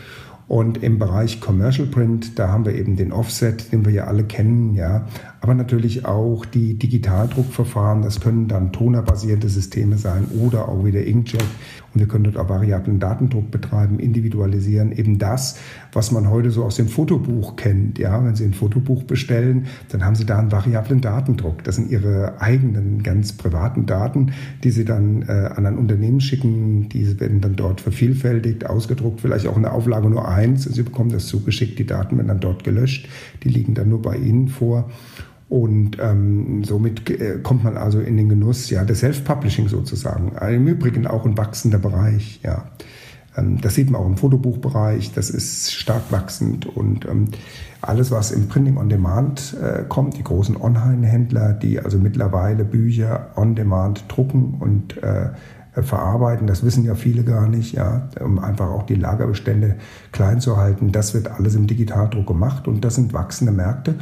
Und 0.48 0.82
im 0.82 0.98
Bereich 0.98 1.40
Commercial 1.40 1.86
Print, 1.86 2.38
da 2.38 2.48
haben 2.48 2.66
wir 2.66 2.74
eben 2.74 2.96
den 2.96 3.12
Offset, 3.12 3.72
den 3.72 3.84
wir 3.84 3.92
ja 3.92 4.04
alle 4.04 4.24
kennen, 4.24 4.74
ja. 4.74 5.06
Aber 5.42 5.54
natürlich 5.54 6.04
auch 6.04 6.44
die 6.44 6.74
Digitaldruckverfahren, 6.74 8.02
das 8.02 8.20
können 8.20 8.46
dann 8.46 8.72
tonerbasierte 8.72 9.48
Systeme 9.48 9.96
sein 9.96 10.26
oder 10.38 10.68
auch 10.68 10.84
wieder 10.84 11.02
Inkjet. 11.02 11.44
Und 11.92 12.00
wir 12.00 12.06
können 12.06 12.24
dort 12.24 12.36
auch 12.36 12.48
variablen 12.48 13.00
Datendruck 13.00 13.50
betreiben, 13.50 13.98
individualisieren. 13.98 14.92
Eben 14.92 15.18
das, 15.18 15.58
was 15.92 16.12
man 16.12 16.28
heute 16.28 16.50
so 16.50 16.64
aus 16.64 16.76
dem 16.76 16.88
Fotobuch 16.88 17.56
kennt. 17.56 17.98
Ja, 17.98 18.22
wenn 18.24 18.36
Sie 18.36 18.44
ein 18.44 18.52
Fotobuch 18.52 19.02
bestellen, 19.04 19.66
dann 19.88 20.04
haben 20.04 20.14
Sie 20.14 20.26
da 20.26 20.38
einen 20.38 20.52
variablen 20.52 21.00
Datendruck. 21.00 21.64
Das 21.64 21.76
sind 21.76 21.90
Ihre 21.90 22.40
eigenen, 22.40 23.02
ganz 23.02 23.32
privaten 23.32 23.86
Daten, 23.86 24.32
die 24.62 24.70
Sie 24.70 24.84
dann 24.84 25.22
äh, 25.22 25.50
an 25.56 25.64
ein 25.64 25.78
Unternehmen 25.78 26.20
schicken. 26.20 26.90
Diese 26.90 27.18
werden 27.18 27.40
dann 27.40 27.56
dort 27.56 27.80
vervielfältigt, 27.80 28.66
ausgedruckt, 28.66 29.22
vielleicht 29.22 29.46
auch 29.46 29.56
in 29.56 29.62
der 29.62 29.72
Auflage 29.72 30.10
nur 30.10 30.28
eins. 30.28 30.64
Sie 30.64 30.82
bekommen 30.82 31.10
das 31.10 31.26
zugeschickt, 31.26 31.78
die 31.78 31.86
Daten 31.86 32.16
werden 32.18 32.28
dann 32.28 32.40
dort 32.40 32.62
gelöscht. 32.62 33.08
Die 33.42 33.48
liegen 33.48 33.74
dann 33.74 33.88
nur 33.88 34.02
bei 34.02 34.16
Ihnen 34.16 34.48
vor. 34.48 34.90
Und 35.50 35.98
ähm, 36.00 36.62
somit 36.62 37.10
äh, 37.10 37.40
kommt 37.42 37.64
man 37.64 37.76
also 37.76 37.98
in 37.98 38.16
den 38.16 38.28
Genuss 38.28 38.70
ja, 38.70 38.84
des 38.84 39.00
Self-Publishing 39.00 39.68
sozusagen. 39.68 40.32
Im 40.36 40.68
Übrigen 40.68 41.08
auch 41.08 41.26
ein 41.26 41.36
wachsender 41.36 41.78
Bereich. 41.78 42.40
Ja. 42.44 42.66
Ähm, 43.36 43.60
das 43.60 43.74
sieht 43.74 43.90
man 43.90 44.00
auch 44.00 44.06
im 44.06 44.16
Fotobuchbereich, 44.16 45.12
das 45.12 45.28
ist 45.28 45.72
stark 45.72 46.10
wachsend. 46.10 46.66
Und 46.66 47.04
ähm, 47.06 47.26
alles, 47.80 48.12
was 48.12 48.30
im 48.30 48.46
Printing 48.46 48.76
on 48.76 48.88
Demand 48.88 49.56
äh, 49.60 49.82
kommt, 49.88 50.16
die 50.16 50.22
großen 50.22 50.56
Online-Händler, 50.56 51.52
die 51.52 51.80
also 51.80 51.98
mittlerweile 51.98 52.64
Bücher 52.64 53.30
on 53.34 53.56
Demand 53.56 54.04
drucken 54.06 54.54
und 54.60 55.02
äh, 55.02 55.30
verarbeiten. 55.82 56.46
Das 56.46 56.64
wissen 56.64 56.84
ja 56.84 56.94
viele 56.94 57.24
gar 57.24 57.48
nicht, 57.48 57.72
ja, 57.72 58.08
um 58.20 58.38
einfach 58.38 58.68
auch 58.68 58.84
die 58.84 58.96
Lagerbestände 58.96 59.76
klein 60.12 60.40
zu 60.40 60.56
halten. 60.56 60.92
Das 60.92 61.14
wird 61.14 61.28
alles 61.28 61.54
im 61.54 61.66
Digitaldruck 61.66 62.26
gemacht 62.26 62.66
und 62.68 62.84
das 62.84 62.96
sind 62.96 63.12
wachsende 63.12 63.52
Märkte. 63.52 63.94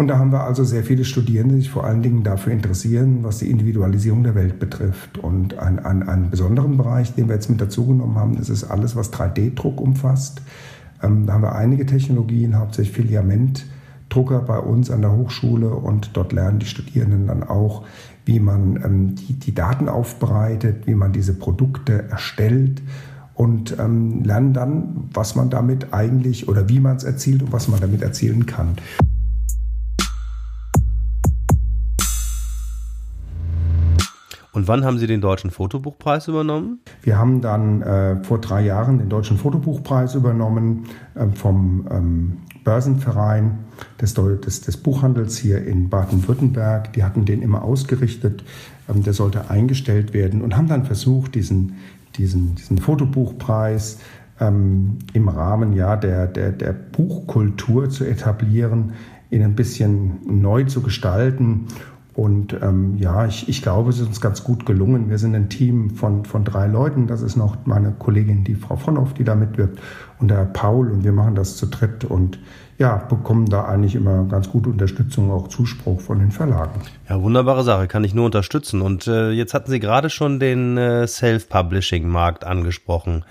Und 0.00 0.08
da 0.08 0.18
haben 0.18 0.32
wir 0.32 0.44
also 0.44 0.64
sehr 0.64 0.82
viele 0.82 1.04
Studierende, 1.04 1.56
die 1.56 1.60
sich 1.60 1.70
vor 1.70 1.84
allen 1.84 2.00
Dingen 2.00 2.22
dafür 2.22 2.54
interessieren, 2.54 3.18
was 3.20 3.40
die 3.40 3.50
Individualisierung 3.50 4.24
der 4.24 4.34
Welt 4.34 4.58
betrifft. 4.58 5.18
Und 5.18 5.58
ein, 5.58 5.78
ein, 5.78 6.08
einen 6.08 6.30
besonderen 6.30 6.78
Bereich, 6.78 7.14
den 7.14 7.28
wir 7.28 7.34
jetzt 7.34 7.50
mit 7.50 7.60
dazugenommen 7.60 8.16
haben, 8.16 8.34
das 8.38 8.48
ist 8.48 8.64
alles, 8.64 8.96
was 8.96 9.12
3D-Druck 9.12 9.78
umfasst. 9.78 10.40
Ähm, 11.02 11.26
da 11.26 11.34
haben 11.34 11.42
wir 11.42 11.54
einige 11.54 11.84
Technologien, 11.84 12.58
hauptsächlich 12.58 12.96
Filamentdrucker 12.96 14.40
bei 14.40 14.58
uns 14.58 14.90
an 14.90 15.02
der 15.02 15.12
Hochschule 15.12 15.68
und 15.68 16.12
dort 16.14 16.32
lernen 16.32 16.60
die 16.60 16.66
Studierenden 16.66 17.26
dann 17.26 17.42
auch, 17.42 17.84
wie 18.24 18.40
man 18.40 18.76
ähm, 18.82 19.16
die, 19.16 19.34
die 19.34 19.54
Daten 19.54 19.90
aufbereitet, 19.90 20.86
wie 20.86 20.94
man 20.94 21.12
diese 21.12 21.34
Produkte 21.34 22.08
erstellt 22.08 22.80
und 23.34 23.78
ähm, 23.78 24.24
lernen 24.24 24.54
dann, 24.54 25.10
was 25.12 25.36
man 25.36 25.50
damit 25.50 25.92
eigentlich 25.92 26.48
oder 26.48 26.70
wie 26.70 26.80
man 26.80 26.96
es 26.96 27.04
erzielt 27.04 27.42
und 27.42 27.52
was 27.52 27.68
man 27.68 27.80
damit 27.80 28.00
erzielen 28.00 28.46
kann. 28.46 28.78
Und 34.52 34.66
wann 34.66 34.84
haben 34.84 34.98
Sie 34.98 35.06
den 35.06 35.20
Deutschen 35.20 35.50
Fotobuchpreis 35.50 36.28
übernommen? 36.28 36.80
Wir 37.02 37.18
haben 37.18 37.40
dann 37.40 37.82
äh, 37.82 38.22
vor 38.24 38.40
drei 38.40 38.64
Jahren 38.64 38.98
den 38.98 39.08
Deutschen 39.08 39.38
Fotobuchpreis 39.38 40.14
übernommen 40.14 40.86
äh, 41.14 41.26
vom 41.28 41.86
ähm, 41.90 42.38
Börsenverein 42.64 43.60
des, 44.00 44.14
des, 44.14 44.60
des, 44.60 44.76
Buchhandels 44.76 45.38
hier 45.38 45.64
in 45.64 45.88
Baden-Württemberg. 45.88 46.92
Die 46.94 47.04
hatten 47.04 47.24
den 47.24 47.42
immer 47.42 47.62
ausgerichtet. 47.62 48.44
Ähm, 48.88 49.02
der 49.02 49.12
sollte 49.12 49.50
eingestellt 49.50 50.12
werden 50.12 50.42
und 50.42 50.56
haben 50.56 50.68
dann 50.68 50.84
versucht, 50.84 51.34
diesen, 51.34 51.76
diesen, 52.16 52.56
diesen 52.56 52.78
Fotobuchpreis 52.78 53.98
ähm, 54.40 54.98
im 55.12 55.28
Rahmen 55.28 55.74
ja, 55.74 55.96
der, 55.96 56.26
der, 56.26 56.50
der 56.50 56.72
Buchkultur 56.72 57.88
zu 57.88 58.04
etablieren, 58.04 58.94
ihn 59.30 59.42
ein 59.44 59.54
bisschen 59.54 60.18
neu 60.26 60.64
zu 60.64 60.82
gestalten 60.82 61.66
und 62.14 62.56
ähm, 62.60 62.96
ja, 62.98 63.26
ich, 63.26 63.48
ich 63.48 63.62
glaube, 63.62 63.90
es 63.90 64.00
ist 64.00 64.08
uns 64.08 64.20
ganz 64.20 64.42
gut 64.42 64.66
gelungen. 64.66 65.10
Wir 65.10 65.18
sind 65.18 65.34
ein 65.34 65.48
Team 65.48 65.90
von, 65.90 66.24
von 66.24 66.44
drei 66.44 66.66
Leuten. 66.66 67.06
Das 67.06 67.22
ist 67.22 67.36
noch 67.36 67.56
meine 67.66 67.92
Kollegin, 67.92 68.42
die 68.42 68.56
Frau 68.56 68.76
Vonhoff, 68.76 69.14
die 69.14 69.22
da 69.22 69.36
mitwirkt, 69.36 69.78
und 70.18 70.28
der 70.28 70.44
Paul. 70.44 70.90
Und 70.90 71.04
wir 71.04 71.12
machen 71.12 71.36
das 71.36 71.56
zu 71.56 71.66
dritt. 71.66 72.04
Und 72.04 72.38
ja, 72.78 72.96
bekommen 72.96 73.46
da 73.46 73.64
eigentlich 73.64 73.94
immer 73.94 74.24
ganz 74.24 74.50
gute 74.50 74.70
Unterstützung, 74.70 75.30
auch 75.30 75.48
Zuspruch 75.48 76.00
von 76.00 76.18
den 76.18 76.32
Verlagen. 76.32 76.80
Ja, 77.08 77.22
wunderbare 77.22 77.62
Sache, 77.62 77.86
kann 77.86 78.02
ich 78.02 78.12
nur 78.12 78.26
unterstützen. 78.26 78.82
Und 78.82 79.06
äh, 79.06 79.30
jetzt 79.30 79.54
hatten 79.54 79.70
Sie 79.70 79.78
gerade 79.78 80.10
schon 80.10 80.40
den 80.40 80.76
äh, 80.78 81.06
Self-Publishing-Markt 81.06 82.44
angesprochen. 82.44 83.24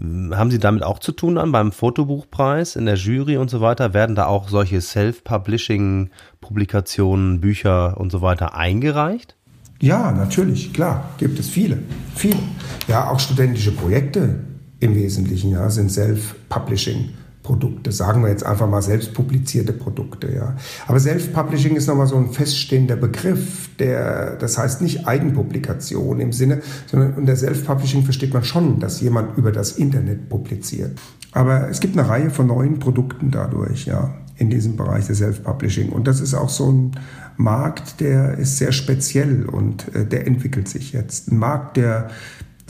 Haben 0.00 0.52
Sie 0.52 0.60
damit 0.60 0.84
auch 0.84 1.00
zu 1.00 1.10
tun 1.10 1.34
dann 1.34 1.50
beim 1.50 1.72
Fotobuchpreis 1.72 2.76
in 2.76 2.86
der 2.86 2.94
Jury 2.94 3.36
und 3.36 3.50
so 3.50 3.60
weiter? 3.60 3.94
Werden 3.94 4.14
da 4.14 4.26
auch 4.26 4.48
solche 4.48 4.80
Self-Publishing-Publikationen, 4.80 7.40
Bücher 7.40 7.98
und 7.98 8.12
so 8.12 8.22
weiter 8.22 8.54
eingereicht? 8.54 9.34
Ja, 9.80 10.12
natürlich, 10.12 10.72
klar, 10.72 11.08
gibt 11.18 11.40
es 11.40 11.48
viele, 11.48 11.78
viele. 12.14 12.38
Ja, 12.86 13.10
auch 13.10 13.18
studentische 13.18 13.72
Projekte 13.72 14.44
im 14.78 14.94
Wesentlichen 14.94 15.50
ja, 15.50 15.68
sind 15.68 15.90
Self-Publishing. 15.90 17.08
Produkte, 17.48 17.92
sagen 17.92 18.22
wir 18.22 18.28
jetzt 18.28 18.44
einfach 18.44 18.68
mal 18.68 18.82
selbst 18.82 19.14
publizierte 19.14 19.72
Produkte, 19.72 20.30
ja. 20.34 20.54
Aber 20.86 21.00
Self-Publishing 21.00 21.76
ist 21.76 21.86
nochmal 21.86 22.06
so 22.06 22.16
ein 22.16 22.30
feststehender 22.30 22.96
Begriff, 22.96 23.70
der, 23.78 24.36
das 24.36 24.58
heißt 24.58 24.82
nicht 24.82 25.06
Eigenpublikation 25.06 26.20
im 26.20 26.34
Sinne, 26.34 26.60
sondern 26.84 27.14
unter 27.14 27.34
Self-Publishing 27.34 28.04
versteht 28.04 28.34
man 28.34 28.44
schon, 28.44 28.80
dass 28.80 29.00
jemand 29.00 29.38
über 29.38 29.50
das 29.50 29.72
Internet 29.72 30.28
publiziert. 30.28 31.00
Aber 31.32 31.70
es 31.70 31.80
gibt 31.80 31.96
eine 31.96 32.06
Reihe 32.06 32.28
von 32.28 32.48
neuen 32.48 32.80
Produkten 32.80 33.30
dadurch, 33.30 33.86
ja, 33.86 34.14
in 34.36 34.50
diesem 34.50 34.76
Bereich 34.76 35.06
des 35.06 35.16
Self-Publishing. 35.16 35.88
Und 35.88 36.06
das 36.06 36.20
ist 36.20 36.34
auch 36.34 36.50
so 36.50 36.70
ein 36.70 36.90
Markt, 37.38 38.00
der 38.00 38.36
ist 38.36 38.58
sehr 38.58 38.72
speziell 38.72 39.46
und 39.46 39.94
äh, 39.94 40.04
der 40.04 40.26
entwickelt 40.26 40.68
sich 40.68 40.92
jetzt. 40.92 41.32
Ein 41.32 41.38
Markt, 41.38 41.78
der 41.78 42.10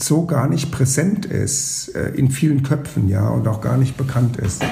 so 0.03 0.25
gar 0.25 0.47
nicht 0.47 0.71
präsent 0.71 1.25
ist 1.25 1.95
äh, 1.95 2.09
in 2.09 2.31
vielen 2.31 2.63
Köpfen, 2.63 3.09
ja, 3.09 3.29
und 3.29 3.47
auch 3.47 3.61
gar 3.61 3.77
nicht 3.77 3.97
bekannt 3.97 4.37
ist. 4.37 4.63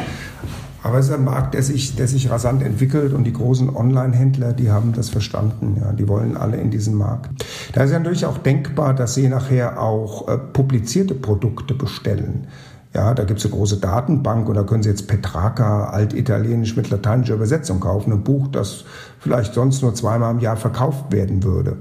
Aber 0.83 0.99
es 0.99 1.07
ist 1.07 1.13
ein 1.13 1.25
Markt, 1.25 1.53
der 1.53 1.63
sich, 1.63 1.95
der 1.95 2.07
sich 2.07 2.29
rasant 2.29 2.63
entwickelt 2.63 3.11
und 3.11 3.25
die 3.25 3.33
großen 3.33 3.75
Online-Händler, 3.75 4.53
die 4.53 4.71
haben 4.71 4.93
das 4.93 5.09
verstanden. 5.09 5.75
Ja, 5.81 5.91
die 5.91 6.07
wollen 6.07 6.37
alle 6.37 6.57
in 6.57 6.71
diesen 6.71 6.95
Markt. 6.95 7.45
Da 7.73 7.83
ist 7.83 7.91
ja 7.91 7.99
natürlich 7.99 8.25
auch 8.25 8.37
denkbar, 8.37 8.93
dass 8.93 9.13
sie 9.13 9.27
nachher 9.27 9.81
auch 9.81 10.29
äh, 10.29 10.37
publizierte 10.37 11.13
Produkte 11.13 11.73
bestellen. 11.73 12.47
Ja, 12.93 13.13
da 13.13 13.25
gibt 13.25 13.39
es 13.39 13.45
eine 13.45 13.53
große 13.53 13.77
Datenbank 13.77 14.47
und 14.47 14.55
da 14.55 14.63
können 14.63 14.81
Sie 14.81 14.89
jetzt 14.89 15.07
Petrarca 15.07 15.89
altitalienisch 15.89 16.75
mit 16.77 16.89
lateinischer 16.89 17.35
Übersetzung 17.35 17.79
kaufen. 17.79 18.13
Ein 18.13 18.23
Buch, 18.23 18.47
das 18.47 18.85
vielleicht 19.19 19.53
sonst 19.53 19.81
nur 19.81 19.93
zweimal 19.93 20.33
im 20.33 20.39
Jahr 20.39 20.57
verkauft 20.57 21.11
werden 21.11 21.43
würde. 21.43 21.77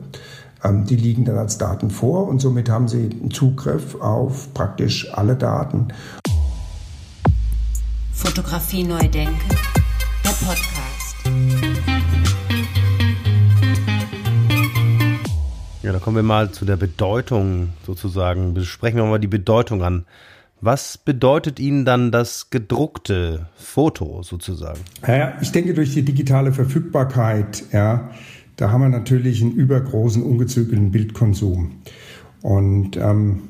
Ähm, 0.66 0.84
die 0.84 0.96
liegen 0.96 1.24
dann 1.24 1.36
als 1.36 1.58
Daten 1.58 1.90
vor 1.90 2.26
und 2.28 2.40
somit 2.40 2.68
haben 2.68 2.88
Sie 2.88 3.10
Zugriff 3.30 3.94
auf 4.00 4.52
praktisch 4.54 5.12
alle 5.12 5.36
Daten. 5.36 5.88
Fotografie 8.12 8.82
neu 8.82 9.06
denken, 9.08 9.48
der 10.24 10.30
Podcast. 10.30 11.16
Ja, 15.82 15.92
da 15.92 15.98
kommen 16.00 16.16
wir 16.16 16.24
mal 16.24 16.50
zu 16.50 16.64
der 16.64 16.76
Bedeutung 16.76 17.68
sozusagen. 17.86 18.54
Besprechen 18.54 18.98
wir 18.98 19.04
mal 19.04 19.20
die 19.20 19.28
Bedeutung 19.28 19.84
an. 19.84 20.04
Was 20.60 20.98
bedeutet 20.98 21.60
Ihnen 21.60 21.84
dann 21.84 22.10
das 22.10 22.50
gedruckte 22.50 23.46
Foto 23.56 24.22
sozusagen? 24.22 24.80
Ja, 25.06 25.34
ich 25.40 25.52
denke 25.52 25.74
durch 25.74 25.92
die 25.92 26.02
digitale 26.02 26.52
Verfügbarkeit, 26.52 27.62
ja, 27.72 28.10
da 28.56 28.70
haben 28.70 28.80
wir 28.80 28.88
natürlich 28.88 29.42
einen 29.42 29.52
übergroßen, 29.52 30.22
ungezügelten 30.22 30.90
Bildkonsum. 30.90 31.72
Und 32.42 32.96
ähm, 32.96 33.42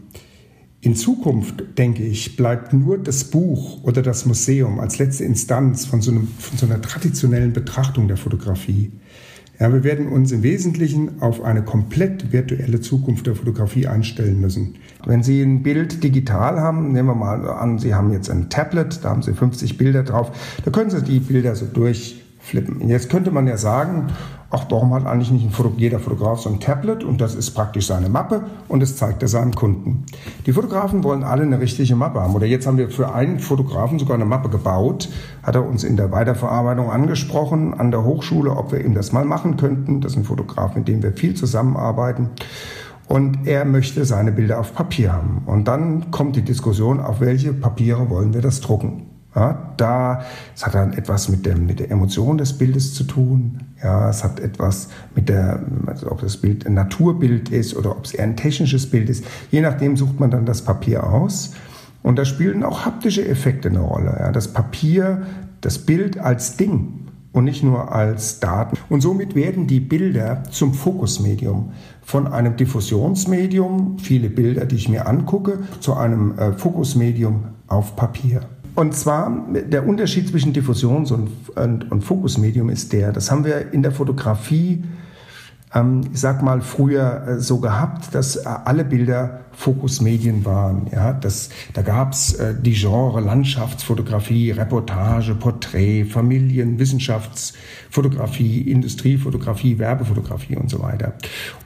in 0.81 0.95
Zukunft, 0.95 1.79
denke 1.79 2.05
ich, 2.05 2.37
bleibt 2.37 2.73
nur 2.73 2.99
das 2.99 3.25
Buch 3.25 3.83
oder 3.83 4.03
das 4.03 4.27
Museum 4.27 4.79
als 4.79 4.99
letzte 4.99 5.25
Instanz 5.25 5.87
von 5.87 6.01
so, 6.01 6.13
einem, 6.13 6.29
von 6.39 6.59
so 6.59 6.67
einer 6.67 6.81
traditionellen 6.81 7.53
Betrachtung 7.53 8.09
der 8.09 8.17
Fotografie. 8.17 8.93
Ja, 9.59 9.73
wir 9.73 9.85
werden 9.85 10.09
uns 10.09 10.33
im 10.33 10.43
Wesentlichen 10.43 11.23
auf 11.23 11.43
eine 11.43 11.63
komplett 11.63 12.31
virtuelle 12.31 12.81
Zukunft 12.81 13.27
der 13.27 13.35
Fotografie 13.35 13.87
einstellen 13.87 14.41
müssen. 14.41 14.75
Wenn 15.07 15.23
Sie 15.23 15.41
ein 15.41 15.63
Bild 15.63 16.05
digital 16.05 16.61
haben, 16.61 16.93
nehmen 16.93 17.09
wir 17.09 17.15
mal 17.15 17.49
an, 17.49 17.79
Sie 17.79 17.95
haben 17.95 18.13
jetzt 18.13 18.31
ein 18.31 18.51
Tablet, 18.51 19.03
da 19.03 19.11
haben 19.11 19.23
Sie 19.23 19.33
50 19.33 19.79
Bilder 19.79 20.03
drauf, 20.03 20.31
da 20.65 20.71
können 20.71 20.91
Sie 20.91 21.03
die 21.03 21.21
Bilder 21.21 21.57
so 21.57 21.65
durchflippen. 21.65 22.87
Jetzt 22.89 23.09
könnte 23.09 23.31
man 23.31 23.47
ja 23.47 23.57
sagen, 23.57 24.09
ach, 24.51 24.65
warum 24.71 24.95
hat 24.95 25.07
eigentlich 25.07 25.31
nicht 25.31 25.47
jeder 25.77 25.99
Fotograf 25.99 26.41
so 26.41 26.51
ein 26.51 26.61
Tablet 26.61 27.05
und 27.05 27.21
das 27.21 27.35
ist 27.35 27.53
praktisch 27.53 27.87
seine 27.87 28.09
Mappe 28.09 28.45
und 28.69 28.81
das 28.81 28.97
zeigt 28.97 29.23
er 29.23 29.29
seinem 29.29 29.55
Kunden. 29.55 30.05
Die 30.47 30.53
Fotografen 30.53 31.05
wollen 31.05 31.25
alle 31.25 31.43
eine 31.43 31.61
richtige 31.61 31.97
Mappe 31.97 32.21
haben. 32.21 32.35
Oder 32.35 32.47
jetzt 32.47 32.67
haben 32.67 32.79
wir 32.79 32.91
für 32.91 33.13
einen 33.13 33.41
Fotografen 33.41 33.99
sogar 33.99 34.15
eine 34.15 34.25
Mappe 34.25 34.49
gebaut, 34.49 35.09
hat 35.43 35.55
er 35.55 35.67
uns 35.67 35.85
in 35.85 35.97
der 35.97 36.13
Weiterverarbeitung 36.13 36.91
angesprochen 36.91 37.75
an 37.75 37.91
der 37.91 38.05
Hochschule, 38.05 38.51
ob 38.51 38.73
wir 38.73 38.85
ihm 38.85 38.95
das 38.95 39.13
mal 39.13 39.25
machen 39.25 39.57
könnten. 39.57 40.01
Das 40.01 40.13
ist 40.13 40.19
ein 40.19 40.25
Fotograf, 40.25 40.75
mit 40.77 40.89
dem 40.89 41.03
wir 41.03 41.13
viel 41.13 41.35
zusammenarbeiten. 41.35 42.31
Und 43.09 43.47
er 43.47 43.65
möchte 43.65 44.05
seine 44.05 44.33
Bilder 44.33 44.59
auf 44.59 44.75
Papier 44.75 45.13
haben. 45.13 45.43
Und 45.47 45.69
dann 45.69 46.11
kommt 46.11 46.35
die 46.37 46.43
Diskussion, 46.43 47.01
auf 47.01 47.21
welche 47.21 47.53
Papiere 47.53 48.11
wollen 48.11 48.35
wir 48.35 48.41
das 48.41 48.61
drucken. 48.61 49.16
Ja, 49.37 49.75
da, 49.77 50.23
es 50.55 50.65
hat 50.65 50.75
dann 50.75 50.95
etwas 50.95 51.29
mit 51.29 51.45
der, 51.45 51.59
mit 51.59 51.79
der 51.79 51.91
Emotion 51.91 52.39
des 52.39 52.55
Bildes 52.55 52.95
zu 52.95 53.05
tun. 53.05 53.61
Ja, 53.85 54.09
es 54.09 54.25
hat 54.25 54.41
etwas 54.41 54.89
mit 55.15 55.29
der, 55.29 55.63
also 55.85 56.11
ob 56.11 56.23
das 56.23 56.39
Bild 56.39 56.67
ein 56.67 56.73
Naturbild 56.73 57.51
ist 57.51 57.77
oder 57.77 57.91
ob 57.91 58.07
es 58.07 58.15
eher 58.15 58.25
ein 58.25 58.37
technisches 58.37 58.91
Bild 58.91 59.11
ist. 59.11 59.25
Je 59.51 59.61
nachdem 59.61 59.99
sucht 59.99 60.19
man 60.19 60.31
dann 60.31 60.47
das 60.47 60.63
Papier 60.63 61.05
aus. 61.05 61.53
Und 62.03 62.19
da 62.19 62.25
spielen 62.25 62.63
auch 62.63 62.87
haptische 62.87 63.29
Effekte 63.29 63.69
eine 63.69 63.81
Rolle. 63.81 64.17
Ja, 64.19 64.33
das 64.33 64.49
Papier, 64.49 65.27
das 65.61 65.81
Bild 65.81 66.19
als 66.19 66.57
Ding 66.57 67.07
und 67.33 67.45
nicht 67.45 67.63
nur 67.63 67.93
als 67.93 68.41
Daten. 68.41 68.79
Und 68.89 69.03
somit 69.03 69.35
werden 69.35 69.67
die 69.67 69.81
Bilder 69.81 70.45
zum 70.51 70.73
Fokusmedium. 70.73 71.73
Von 72.01 72.27
einem 72.29 72.57
Diffusionsmedium, 72.57 73.99
viele 73.99 74.31
Bilder, 74.31 74.65
die 74.65 74.77
ich 74.77 74.89
mir 74.89 75.07
angucke, 75.07 75.59
zu 75.81 75.93
einem 75.93 76.39
äh, 76.39 76.55
Fokusmedium 76.55 77.49
auf 77.67 77.97
Papier. 77.97 78.41
Und 78.77 78.95
zwar 78.95 79.47
der 79.49 79.89
Unterschied 79.89 80.29
zwischen 80.29 80.53
Diffusions- 80.53 81.11
und, 81.11 81.31
und, 81.57 81.91
und 81.91 82.03
Fokusmedium 82.03 82.69
ist 82.69 82.93
der, 82.93 83.11
das 83.11 83.31
haben 83.31 83.43
wir 83.47 83.73
in 83.73 83.83
der 83.83 83.91
Fotografie, 83.91 84.85
ähm, 85.73 86.03
ich 86.13 86.21
sag 86.21 86.43
mal, 86.43 86.61
früher 86.61 87.27
äh, 87.27 87.41
so 87.41 87.59
gehabt, 87.59 88.15
dass 88.15 88.37
äh, 88.37 88.43
alle 88.45 88.85
Bilder 88.85 89.41
Fokusmedien 89.53 90.45
waren. 90.45 90.89
Ja, 90.93 91.15
das, 91.15 91.49
da 91.73 91.81
gab's 91.81 92.35
äh, 92.35 92.55
die 92.55 92.75
Genre 92.75 93.23
Landschaftsfotografie, 93.23 94.51
Reportage, 94.51 95.35
Porträt, 95.35 96.05
Familien, 96.05 96.79
Wissenschaftsfotografie, 96.79 98.61
Industriefotografie, 98.61 99.79
Werbefotografie 99.79 100.57
und 100.57 100.69
so 100.69 100.83
weiter. 100.83 101.15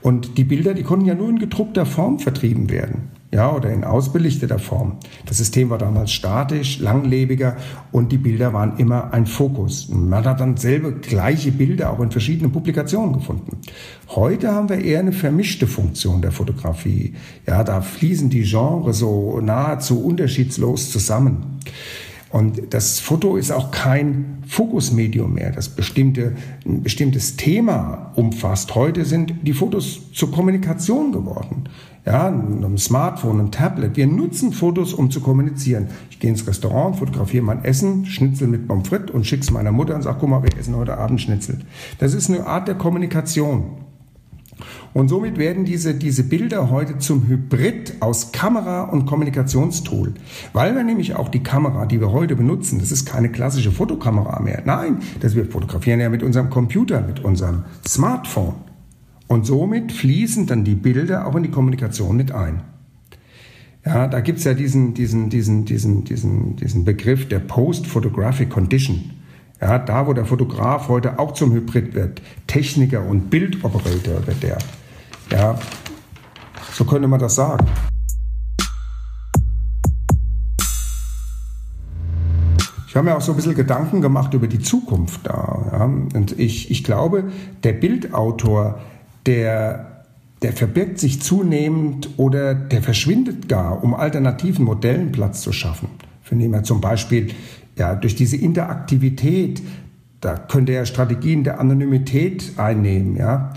Und 0.00 0.38
die 0.38 0.44
Bilder, 0.44 0.74
die 0.74 0.84
konnten 0.84 1.06
ja 1.06 1.16
nur 1.16 1.28
in 1.28 1.40
gedruckter 1.40 1.86
Form 1.86 2.20
vertrieben 2.20 2.70
werden 2.70 3.19
ja, 3.32 3.54
oder 3.54 3.70
in 3.70 3.84
ausbelichteter 3.84 4.58
Form. 4.58 4.96
Das 5.26 5.38
System 5.38 5.70
war 5.70 5.78
damals 5.78 6.10
statisch, 6.12 6.80
langlebiger 6.80 7.56
und 7.92 8.10
die 8.10 8.18
Bilder 8.18 8.52
waren 8.52 8.76
immer 8.78 9.12
ein 9.12 9.26
Fokus. 9.26 9.88
Man 9.88 10.24
hat 10.24 10.40
dann 10.40 10.56
selber 10.56 10.90
gleiche 10.90 11.52
Bilder 11.52 11.92
auch 11.92 12.00
in 12.00 12.10
verschiedenen 12.10 12.50
Publikationen 12.50 13.12
gefunden. 13.12 13.58
Heute 14.08 14.52
haben 14.52 14.68
wir 14.68 14.78
eher 14.78 14.98
eine 14.98 15.12
vermischte 15.12 15.68
Funktion 15.68 16.22
der 16.22 16.32
Fotografie. 16.32 17.14
Ja, 17.46 17.62
da 17.62 17.80
fließen 17.80 18.30
die 18.30 18.42
Genres 18.42 18.98
so 18.98 19.40
nahezu 19.40 20.04
unterschiedslos 20.04 20.90
zusammen. 20.90 21.60
Und 22.30 22.72
das 22.72 23.00
Foto 23.00 23.36
ist 23.36 23.50
auch 23.50 23.72
kein 23.72 24.38
Fokusmedium 24.46 25.34
mehr, 25.34 25.50
das 25.50 25.68
bestimmte, 25.68 26.36
ein 26.64 26.82
bestimmtes 26.82 27.36
Thema 27.36 28.12
umfasst. 28.14 28.74
Heute 28.74 29.04
sind 29.04 29.34
die 29.42 29.52
Fotos 29.52 30.12
zur 30.12 30.30
Kommunikation 30.30 31.10
geworden 31.10 31.68
ja, 32.06 32.28
einem 32.28 32.78
Smartphone, 32.78 33.40
einem 33.40 33.50
Tablet. 33.50 33.96
Wir 33.96 34.06
nutzen 34.06 34.52
Fotos, 34.52 34.94
um 34.94 35.10
zu 35.10 35.20
kommunizieren. 35.20 35.88
Ich 36.10 36.18
gehe 36.18 36.30
ins 36.30 36.46
Restaurant, 36.46 36.96
fotografiere 36.96 37.44
mein 37.44 37.64
Essen, 37.64 38.06
Schnitzel 38.06 38.48
mit 38.48 38.66
Pommes 38.66 38.88
frites 38.88 39.10
und 39.10 39.26
schicke 39.26 39.42
es 39.42 39.50
meiner 39.50 39.72
Mutter 39.72 39.94
und 39.94 40.02
sage, 40.02 40.16
guck 40.20 40.30
mal, 40.30 40.42
wir 40.42 40.56
essen 40.58 40.76
heute 40.76 40.96
Abend 40.96 41.20
Schnitzel. 41.20 41.60
Das 41.98 42.14
ist 42.14 42.30
eine 42.30 42.46
Art 42.46 42.68
der 42.68 42.74
Kommunikation. 42.76 43.89
Und 44.92 45.08
somit 45.08 45.38
werden 45.38 45.64
diese, 45.64 45.94
diese 45.94 46.24
Bilder 46.24 46.70
heute 46.70 46.98
zum 46.98 47.26
Hybrid 47.28 47.94
aus 48.00 48.32
Kamera 48.32 48.84
und 48.84 49.06
Kommunikationstool. 49.06 50.14
Weil 50.52 50.74
wir 50.74 50.84
nämlich 50.84 51.14
auch 51.16 51.28
die 51.28 51.42
Kamera, 51.42 51.86
die 51.86 52.00
wir 52.00 52.12
heute 52.12 52.36
benutzen, 52.36 52.78
das 52.78 52.92
ist 52.92 53.06
keine 53.06 53.30
klassische 53.30 53.72
Fotokamera 53.72 54.40
mehr. 54.40 54.62
Nein, 54.64 54.98
das 55.20 55.34
wir 55.34 55.46
fotografieren 55.46 56.00
ja 56.00 56.08
mit 56.08 56.22
unserem 56.22 56.50
Computer, 56.50 57.00
mit 57.00 57.24
unserem 57.24 57.64
Smartphone. 57.86 58.54
Und 59.26 59.46
somit 59.46 59.92
fließen 59.92 60.46
dann 60.46 60.64
die 60.64 60.74
Bilder 60.74 61.26
auch 61.26 61.36
in 61.36 61.44
die 61.44 61.50
Kommunikation 61.50 62.16
mit 62.16 62.32
ein. 62.32 62.62
Ja, 63.84 64.08
da 64.08 64.20
gibt's 64.20 64.44
ja 64.44 64.54
diesen, 64.54 64.92
diesen, 64.94 65.30
diesen, 65.30 65.64
diesen, 65.64 66.04
diesen, 66.04 66.56
diesen 66.56 66.84
Begriff 66.84 67.28
der 67.28 67.38
Post-Photographic 67.38 68.50
Condition. 68.50 69.12
Ja, 69.60 69.78
da, 69.78 70.06
wo 70.06 70.14
der 70.14 70.24
Fotograf 70.24 70.88
heute 70.88 71.18
auch 71.18 71.34
zum 71.34 71.52
Hybrid 71.52 71.94
wird, 71.94 72.22
Techniker 72.46 73.04
und 73.04 73.28
Bildoperator 73.28 74.26
wird 74.26 74.42
der. 74.42 74.58
Ja, 75.30 75.58
so 76.72 76.84
könnte 76.84 77.06
man 77.08 77.20
das 77.20 77.34
sagen. 77.34 77.66
Ich 82.88 82.96
habe 82.96 83.08
mir 83.08 83.16
auch 83.16 83.20
so 83.20 83.32
ein 83.32 83.36
bisschen 83.36 83.54
Gedanken 83.54 84.00
gemacht 84.00 84.34
über 84.34 84.48
die 84.48 84.58
Zukunft 84.58 85.20
da. 85.24 85.70
Ja. 85.72 85.84
Und 85.84 86.38
ich, 86.38 86.70
ich 86.70 86.82
glaube, 86.82 87.30
der 87.62 87.74
Bildautor, 87.74 88.80
der, 89.26 90.06
der 90.42 90.54
verbirgt 90.54 90.98
sich 90.98 91.22
zunehmend 91.22 92.08
oder 92.16 92.54
der 92.54 92.82
verschwindet 92.82 93.48
gar, 93.48 93.84
um 93.84 93.94
alternativen 93.94 94.64
Modellen 94.64 95.12
Platz 95.12 95.42
zu 95.42 95.52
schaffen. 95.52 95.88
Wir 96.28 96.38
nehmen 96.38 96.64
zum 96.64 96.80
Beispiel 96.80 97.28
ja, 97.80 97.94
durch 97.94 98.14
diese 98.14 98.36
Interaktivität, 98.36 99.62
da 100.20 100.36
könnte 100.36 100.72
er 100.72 100.84
Strategien 100.84 101.44
der 101.44 101.60
Anonymität 101.60 102.52
einnehmen. 102.58 103.16
Ja. 103.16 103.54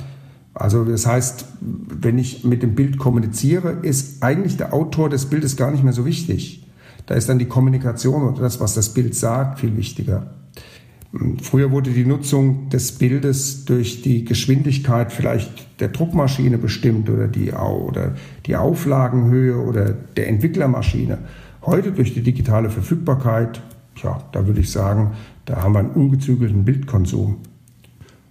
Also 0.53 0.85
das 0.85 1.05
heißt, 1.05 1.45
wenn 1.59 2.17
ich 2.17 2.45
mit 2.45 2.63
dem 2.63 2.73
Bild 2.73 2.97
kommuniziere, 2.97 3.79
ist 3.81 4.23
eigentlich 4.23 4.55
der 4.55 4.73
Autor 4.73 5.09
des 5.09 5.25
Bildes 5.25 5.57
gar 5.57 5.71
nicht 5.71 5.83
mehr 5.83 5.91
so 5.91 6.05
wichtig. 6.05 6.65
Da 7.05 7.15
ist 7.15 7.27
dann 7.27 7.37
die 7.37 7.47
Kommunikation 7.47 8.23
und 8.23 8.39
das, 8.39 8.61
was 8.61 8.73
das 8.75 8.93
Bild 8.93 9.13
sagt, 9.13 9.59
viel 9.59 9.75
wichtiger. 9.75 10.27
Früher 11.41 11.71
wurde 11.71 11.91
die 11.91 12.05
Nutzung 12.05 12.69
des 12.69 12.93
Bildes 12.93 13.65
durch 13.65 14.03
die 14.03 14.23
Geschwindigkeit 14.23 15.11
vielleicht 15.11 15.81
der 15.81 15.89
Druckmaschine 15.89 16.57
bestimmt 16.57 17.09
oder 17.09 17.27
die, 17.27 17.51
oder 17.51 18.15
die 18.45 18.55
Auflagenhöhe 18.55 19.57
oder 19.57 19.91
der 19.91 20.29
Entwicklermaschine. 20.29 21.17
Heute 21.65 21.91
durch 21.91 22.13
die 22.13 22.23
digitale 22.23 22.69
Verfügbarkeit, 22.69 23.61
ja, 24.01 24.23
da 24.31 24.47
würde 24.47 24.61
ich 24.61 24.71
sagen, 24.71 25.11
da 25.45 25.61
haben 25.61 25.73
wir 25.73 25.79
einen 25.79 25.91
ungezügelten 25.91 26.65
Bildkonsum. 26.65 27.37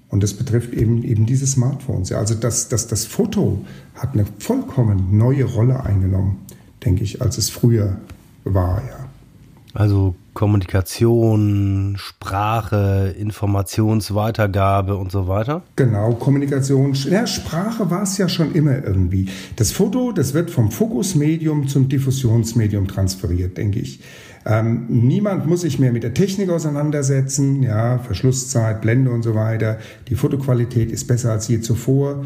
Und 0.09 0.23
das 0.23 0.35
betrifft 0.35 0.75
eben, 0.75 1.02
eben 1.04 1.25
diese 1.25 1.47
Smartphones. 1.47 2.11
Ja, 2.11 2.19
also 2.19 2.35
das, 2.35 2.69
das, 2.69 2.87
das 2.87 3.07
Foto 3.07 3.64
hat 3.95 4.12
eine 4.12 4.26
vollkommen 4.38 5.16
neue 5.16 5.45
Rolle 5.45 5.85
eingenommen, 5.85 6.38
denke 6.85 7.02
ich, 7.02 7.23
als 7.23 7.38
es 7.38 7.49
früher 7.49 7.97
war, 8.45 8.83
ja. 8.87 9.09
Also 9.75 10.14
Kommunikation, 10.35 11.95
Sprache, 11.97 13.14
Informationsweitergabe 13.19 14.97
und 14.97 15.11
so 15.11 15.28
weiter? 15.28 15.62
Genau, 15.76 16.12
Kommunikation. 16.14 16.95
Ja, 17.11 17.26
Sprache 17.26 17.90
war 17.90 18.02
es 18.02 18.19
ja 18.19 18.28
schon 18.28 18.52
immer 18.54 18.85
irgendwie. 18.85 19.28
Das 19.57 19.73
Foto, 19.73 20.12
das 20.12 20.35
wird 20.35 20.50
vom 20.50 20.71
Fokusmedium 20.71 21.69
zum 21.69 21.88
Diffusionsmedium 21.88 22.87
transferiert, 22.87 23.57
denke 23.57 23.78
ich. 23.78 24.00
Ähm, 24.45 24.87
niemand 24.89 25.47
muss 25.47 25.61
sich 25.61 25.79
mehr 25.79 25.93
mit 25.93 26.03
der 26.03 26.15
Technik 26.15 26.51
auseinandersetzen, 26.51 27.63
ja, 27.63 27.99
Verschlusszeit, 27.99 28.81
Blende 28.81 29.11
und 29.11 29.23
so 29.23 29.35
weiter. 29.35 29.79
Die 30.09 30.15
Fotoqualität 30.15 30.91
ist 30.91 31.07
besser 31.07 31.33
als 31.33 31.49
je 31.49 31.61
zuvor. 31.61 32.25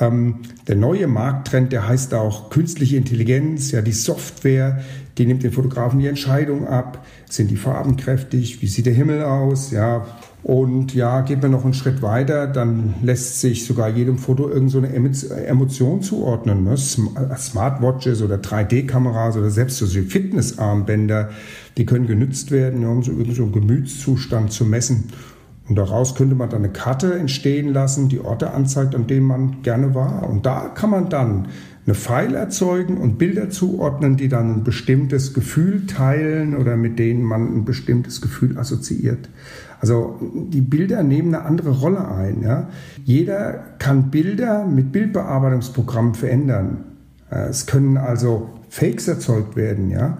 Ähm, 0.00 0.36
der 0.66 0.76
neue 0.76 1.08
Markttrend, 1.08 1.72
der 1.72 1.88
heißt 1.88 2.14
auch 2.14 2.50
künstliche 2.50 2.96
Intelligenz, 2.96 3.72
ja, 3.72 3.82
die 3.82 3.92
Software, 3.92 4.80
die 5.18 5.26
nimmt 5.26 5.42
den 5.42 5.52
Fotografen 5.52 5.98
die 5.98 6.06
Entscheidung 6.06 6.66
ab. 6.68 7.04
Sind 7.28 7.50
die 7.50 7.56
Farben 7.56 7.96
kräftig? 7.96 8.62
Wie 8.62 8.68
sieht 8.68 8.86
der 8.86 8.94
Himmel 8.94 9.22
aus? 9.22 9.72
Ja, 9.72 10.06
und 10.44 10.94
ja, 10.94 11.22
geht 11.22 11.42
man 11.42 11.50
noch 11.50 11.64
einen 11.64 11.74
Schritt 11.74 12.00
weiter, 12.00 12.46
dann 12.46 12.94
lässt 13.02 13.40
sich 13.40 13.66
sogar 13.66 13.88
jedem 13.88 14.18
Foto 14.18 14.48
irgendeine 14.48 15.12
so 15.12 15.34
Emotion 15.34 16.00
zuordnen. 16.00 16.64
Ne? 16.64 16.76
Smartwatches 16.76 18.22
oder 18.22 18.36
3D-Kameras 18.36 19.36
oder 19.36 19.50
selbst 19.50 19.78
so 19.78 19.86
Fitnessarmbänder, 19.86 21.30
die 21.78 21.86
können 21.86 22.06
genützt 22.06 22.50
werden, 22.50 22.84
um 22.84 23.02
so 23.02 23.12
irgendeinen 23.12 23.52
Gemütszustand 23.52 24.52
zu 24.52 24.64
messen. 24.64 25.04
Und 25.68 25.76
daraus 25.76 26.14
könnte 26.14 26.34
man 26.34 26.50
dann 26.50 26.64
eine 26.64 26.72
Karte 26.72 27.14
entstehen 27.14 27.72
lassen, 27.72 28.08
die 28.08 28.20
Orte 28.20 28.52
anzeigt, 28.52 28.94
an 28.94 29.06
denen 29.06 29.26
man 29.26 29.62
gerne 29.62 29.94
war. 29.94 30.28
Und 30.28 30.46
da 30.46 30.68
kann 30.68 30.90
man 30.90 31.08
dann 31.08 31.48
eine 31.84 31.94
Pfeil 31.94 32.34
erzeugen 32.34 32.98
und 32.98 33.16
Bilder 33.16 33.48
zuordnen, 33.48 34.16
die 34.16 34.28
dann 34.28 34.56
ein 34.56 34.64
bestimmtes 34.64 35.34
Gefühl 35.34 35.86
teilen 35.86 36.56
oder 36.56 36.76
mit 36.76 36.98
denen 36.98 37.22
man 37.22 37.58
ein 37.58 37.64
bestimmtes 37.64 38.20
Gefühl 38.20 38.58
assoziiert. 38.58 39.28
Also 39.80 40.18
die 40.20 40.60
Bilder 40.60 41.02
nehmen 41.02 41.34
eine 41.34 41.44
andere 41.44 41.70
Rolle 41.70 42.08
ein. 42.08 42.42
Ja? 42.42 42.68
Jeder 43.04 43.64
kann 43.78 44.10
Bilder 44.10 44.66
mit 44.66 44.90
Bildbearbeitungsprogrammen 44.90 46.14
verändern. 46.14 46.84
Äh, 47.30 47.48
es 47.48 47.66
können 47.66 47.96
also 47.96 48.50
Fakes 48.68 49.08
erzeugt 49.08 49.56
werden. 49.56 49.90
Ja? 49.90 50.18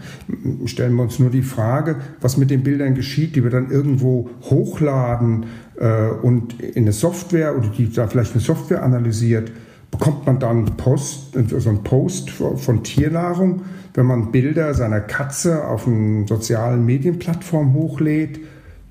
Stellen 0.65 0.95
wir 0.95 1.03
uns 1.03 1.19
nur 1.19 1.31
die 1.31 1.43
Frage, 1.43 1.97
was 2.21 2.37
mit 2.37 2.51
den 2.51 2.63
Bildern 2.63 2.95
geschieht, 2.95 3.37
die 3.37 3.43
wir 3.43 3.51
dann 3.51 3.71
irgendwo 3.71 4.31
hochladen 4.43 5.47
äh, 5.79 6.09
und 6.23 6.61
in 6.61 6.85
eine 6.85 6.93
Software 6.93 7.57
oder 7.57 7.69
die 7.69 7.93
da 7.93 8.07
vielleicht 8.07 8.33
eine 8.33 8.41
Software 8.41 8.83
analysiert, 8.83 9.53
bekommt 9.91 10.27
man 10.27 10.39
dann 10.39 10.77
Post, 10.77 11.39
so 11.49 11.69
einen 11.69 11.83
Post 11.83 12.31
von 12.31 12.85
Tiernahrung, 12.85 13.63
wenn 13.95 14.07
man 14.07 14.33
Bilder 14.33 14.75
seiner 14.75 15.01
Katze 15.01 15.67
auf 15.67 15.87
einer 15.87 16.27
sozialen 16.27 16.85
Medienplattform 16.85 17.75
hochlädt. 17.75 18.39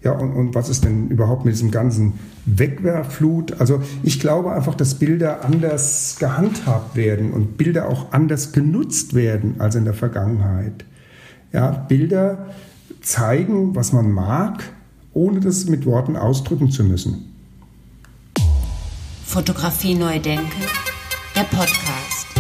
Ja, 0.04 0.12
und, 0.12 0.34
und 0.34 0.56
was 0.56 0.70
ist 0.70 0.86
denn 0.86 1.10
überhaupt 1.10 1.46
mit 1.46 1.56
diesem 1.56 1.72
ganzen 1.72 2.14
Wegwerfflut? 2.46 3.60
Also 3.60 3.82
ich 4.04 4.20
glaube 4.20 4.52
einfach, 4.52 4.76
dass 4.76 4.96
Bilder 4.96 5.44
anders 5.44 6.18
gehandhabt 6.20 6.96
werden 6.96 7.32
und 7.32 7.58
Bilder 7.58 7.90
auch 7.90 8.12
anders 8.12 8.52
genutzt 8.52 9.16
werden 9.16 9.56
als 9.60 9.76
in 9.76 9.86
der 9.86 9.94
Vergangenheit. 9.94 10.86
Ja, 11.52 11.72
Bilder 11.72 12.48
zeigen, 13.02 13.76
was 13.76 13.94
man 13.94 14.12
mag, 14.12 14.64
ohne 15.14 15.40
das 15.40 15.66
mit 15.66 15.86
Worten 15.86 16.16
ausdrücken 16.16 16.70
zu 16.70 16.84
müssen. 16.84 17.34
Fotografie 19.26 19.96
neu 19.96 20.20
denken, 20.20 20.62
der 21.36 21.44
Podcast. 21.44 22.37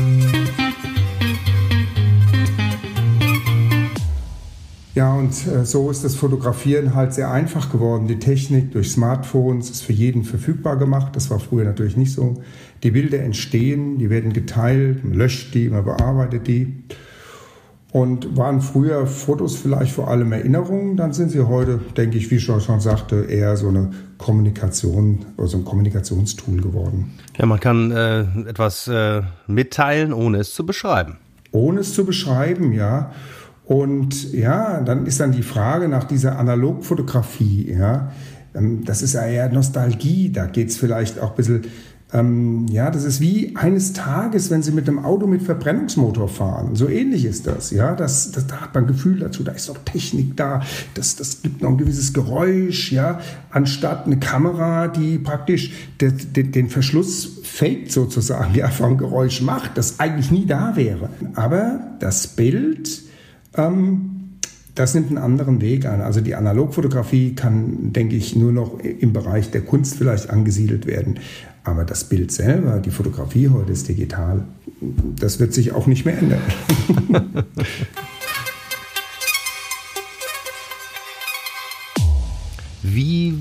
Ja, 4.97 5.13
und 5.13 5.45
äh, 5.45 5.63
so 5.63 5.91
ist 5.91 6.03
das 6.03 6.15
Fotografieren 6.15 6.95
halt 6.95 7.13
sehr 7.13 7.29
einfach 7.29 7.71
geworden. 7.71 8.07
Die 8.07 8.17
Technik 8.17 8.71
durch 8.71 8.89
Smartphones 8.89 9.69
ist 9.69 9.83
für 9.83 9.93
jeden 9.93 10.23
verfügbar 10.23 10.75
gemacht. 10.75 11.15
Das 11.15 11.29
war 11.29 11.39
früher 11.39 11.65
natürlich 11.65 11.95
nicht 11.97 12.11
so. 12.11 12.41
Die 12.81 12.89
Bilder 12.89 13.19
entstehen, 13.19 13.99
die 13.99 14.09
werden 14.09 14.33
geteilt, 14.33 15.03
man 15.03 15.13
löscht 15.13 15.53
die, 15.53 15.69
man 15.69 15.85
bearbeitet 15.85 16.47
die. 16.47 16.81
Und 17.91 18.35
waren 18.35 18.59
früher 18.59 19.05
Fotos 19.05 19.55
vielleicht 19.55 19.91
vor 19.91 20.07
allem 20.07 20.31
Erinnerungen, 20.31 20.97
dann 20.97 21.13
sind 21.13 21.29
sie 21.29 21.47
heute, 21.47 21.79
denke 21.95 22.17
ich, 22.17 22.31
wie 22.31 22.37
ich 22.37 22.43
schon 22.43 22.79
sagte, 22.79 23.25
eher 23.29 23.55
so 23.55 23.67
eine 23.67 23.91
Kommunikation, 24.17 25.27
also 25.37 25.57
ein 25.57 25.63
Kommunikationstool 25.65 26.59
geworden. 26.59 27.11
Ja, 27.37 27.45
man 27.45 27.59
kann 27.59 27.91
äh, 27.91 28.21
etwas 28.49 28.87
äh, 28.87 29.21
mitteilen, 29.45 30.11
ohne 30.11 30.39
es 30.39 30.55
zu 30.55 30.65
beschreiben. 30.65 31.17
Ohne 31.51 31.81
es 31.81 31.93
zu 31.93 32.03
beschreiben, 32.03 32.73
ja. 32.73 33.11
Und 33.67 34.33
ja, 34.33 34.81
dann 34.81 35.05
ist 35.05 35.19
dann 35.19 35.31
die 35.31 35.43
Frage 35.43 35.87
nach 35.89 36.05
dieser 36.05 36.39
Analogfotografie, 36.39 37.75
ja. 37.77 38.11
Ähm, 38.55 38.85
das 38.85 39.01
ist 39.01 39.13
ja 39.13 39.25
eher 39.25 39.49
Nostalgie, 39.49 40.31
da 40.31 40.45
geht 40.45 40.69
es 40.69 40.77
vielleicht 40.77 41.19
auch 41.19 41.31
ein 41.31 41.35
bisschen 41.35 41.61
ähm, 42.13 42.67
ja, 42.69 42.89
das 42.89 43.03
ist 43.03 43.19
wie 43.19 43.53
eines 43.57 43.91
Tages, 43.91 44.49
wenn 44.49 44.63
Sie 44.63 44.71
mit 44.71 44.87
einem 44.87 45.03
Auto 45.03 45.27
mit 45.27 45.41
Verbrennungsmotor 45.41 46.29
fahren. 46.29 46.75
So 46.75 46.87
ähnlich 46.87 47.25
ist 47.25 47.47
das. 47.47 47.69
Ja, 47.71 47.95
das, 47.95 48.31
das, 48.31 48.47
da 48.47 48.61
hat 48.61 48.73
man 48.73 48.87
Gefühl 48.87 49.19
dazu, 49.19 49.43
da 49.43 49.51
ist 49.51 49.67
noch 49.67 49.77
Technik 49.79 50.37
da, 50.37 50.61
das, 50.93 51.17
das 51.17 51.41
gibt 51.41 51.61
noch 51.61 51.71
ein 51.71 51.77
gewisses 51.77 52.13
Geräusch, 52.13 52.93
ja, 52.93 53.19
anstatt 53.49 54.05
eine 54.05 54.19
Kamera, 54.19 54.87
die 54.87 55.17
praktisch 55.17 55.73
den, 55.99 56.33
den, 56.33 56.51
den 56.53 56.69
Verschluss 56.69 57.41
faked 57.43 57.91
sozusagen, 57.91 58.55
ja, 58.55 58.69
vom 58.69 58.97
Geräusch 58.97 59.41
macht, 59.41 59.77
das 59.77 59.99
eigentlich 59.99 60.31
nie 60.31 60.45
da 60.45 60.77
wäre. 60.77 61.09
Aber 61.35 61.97
das 61.99 62.27
Bild, 62.27 63.01
das 64.75 64.93
nimmt 64.93 65.07
einen 65.07 65.17
anderen 65.17 65.59
Weg 65.61 65.85
an. 65.85 66.01
Also 66.01 66.21
die 66.21 66.35
Analogfotografie 66.35 67.33
kann, 67.33 67.91
denke 67.93 68.15
ich, 68.15 68.35
nur 68.35 68.51
noch 68.51 68.79
im 68.79 69.13
Bereich 69.13 69.49
der 69.49 69.61
Kunst 69.61 69.95
vielleicht 69.95 70.29
angesiedelt 70.29 70.85
werden. 70.85 71.19
Aber 71.63 71.83
das 71.83 72.03
Bild 72.03 72.31
selber, 72.31 72.79
die 72.79 72.91
Fotografie 72.91 73.49
heute 73.49 73.71
ist 73.71 73.89
digital. 73.89 74.43
Das 75.19 75.39
wird 75.39 75.53
sich 75.53 75.71
auch 75.73 75.87
nicht 75.87 76.05
mehr 76.05 76.17
ändern. 76.17 76.41
Wie 82.83 83.33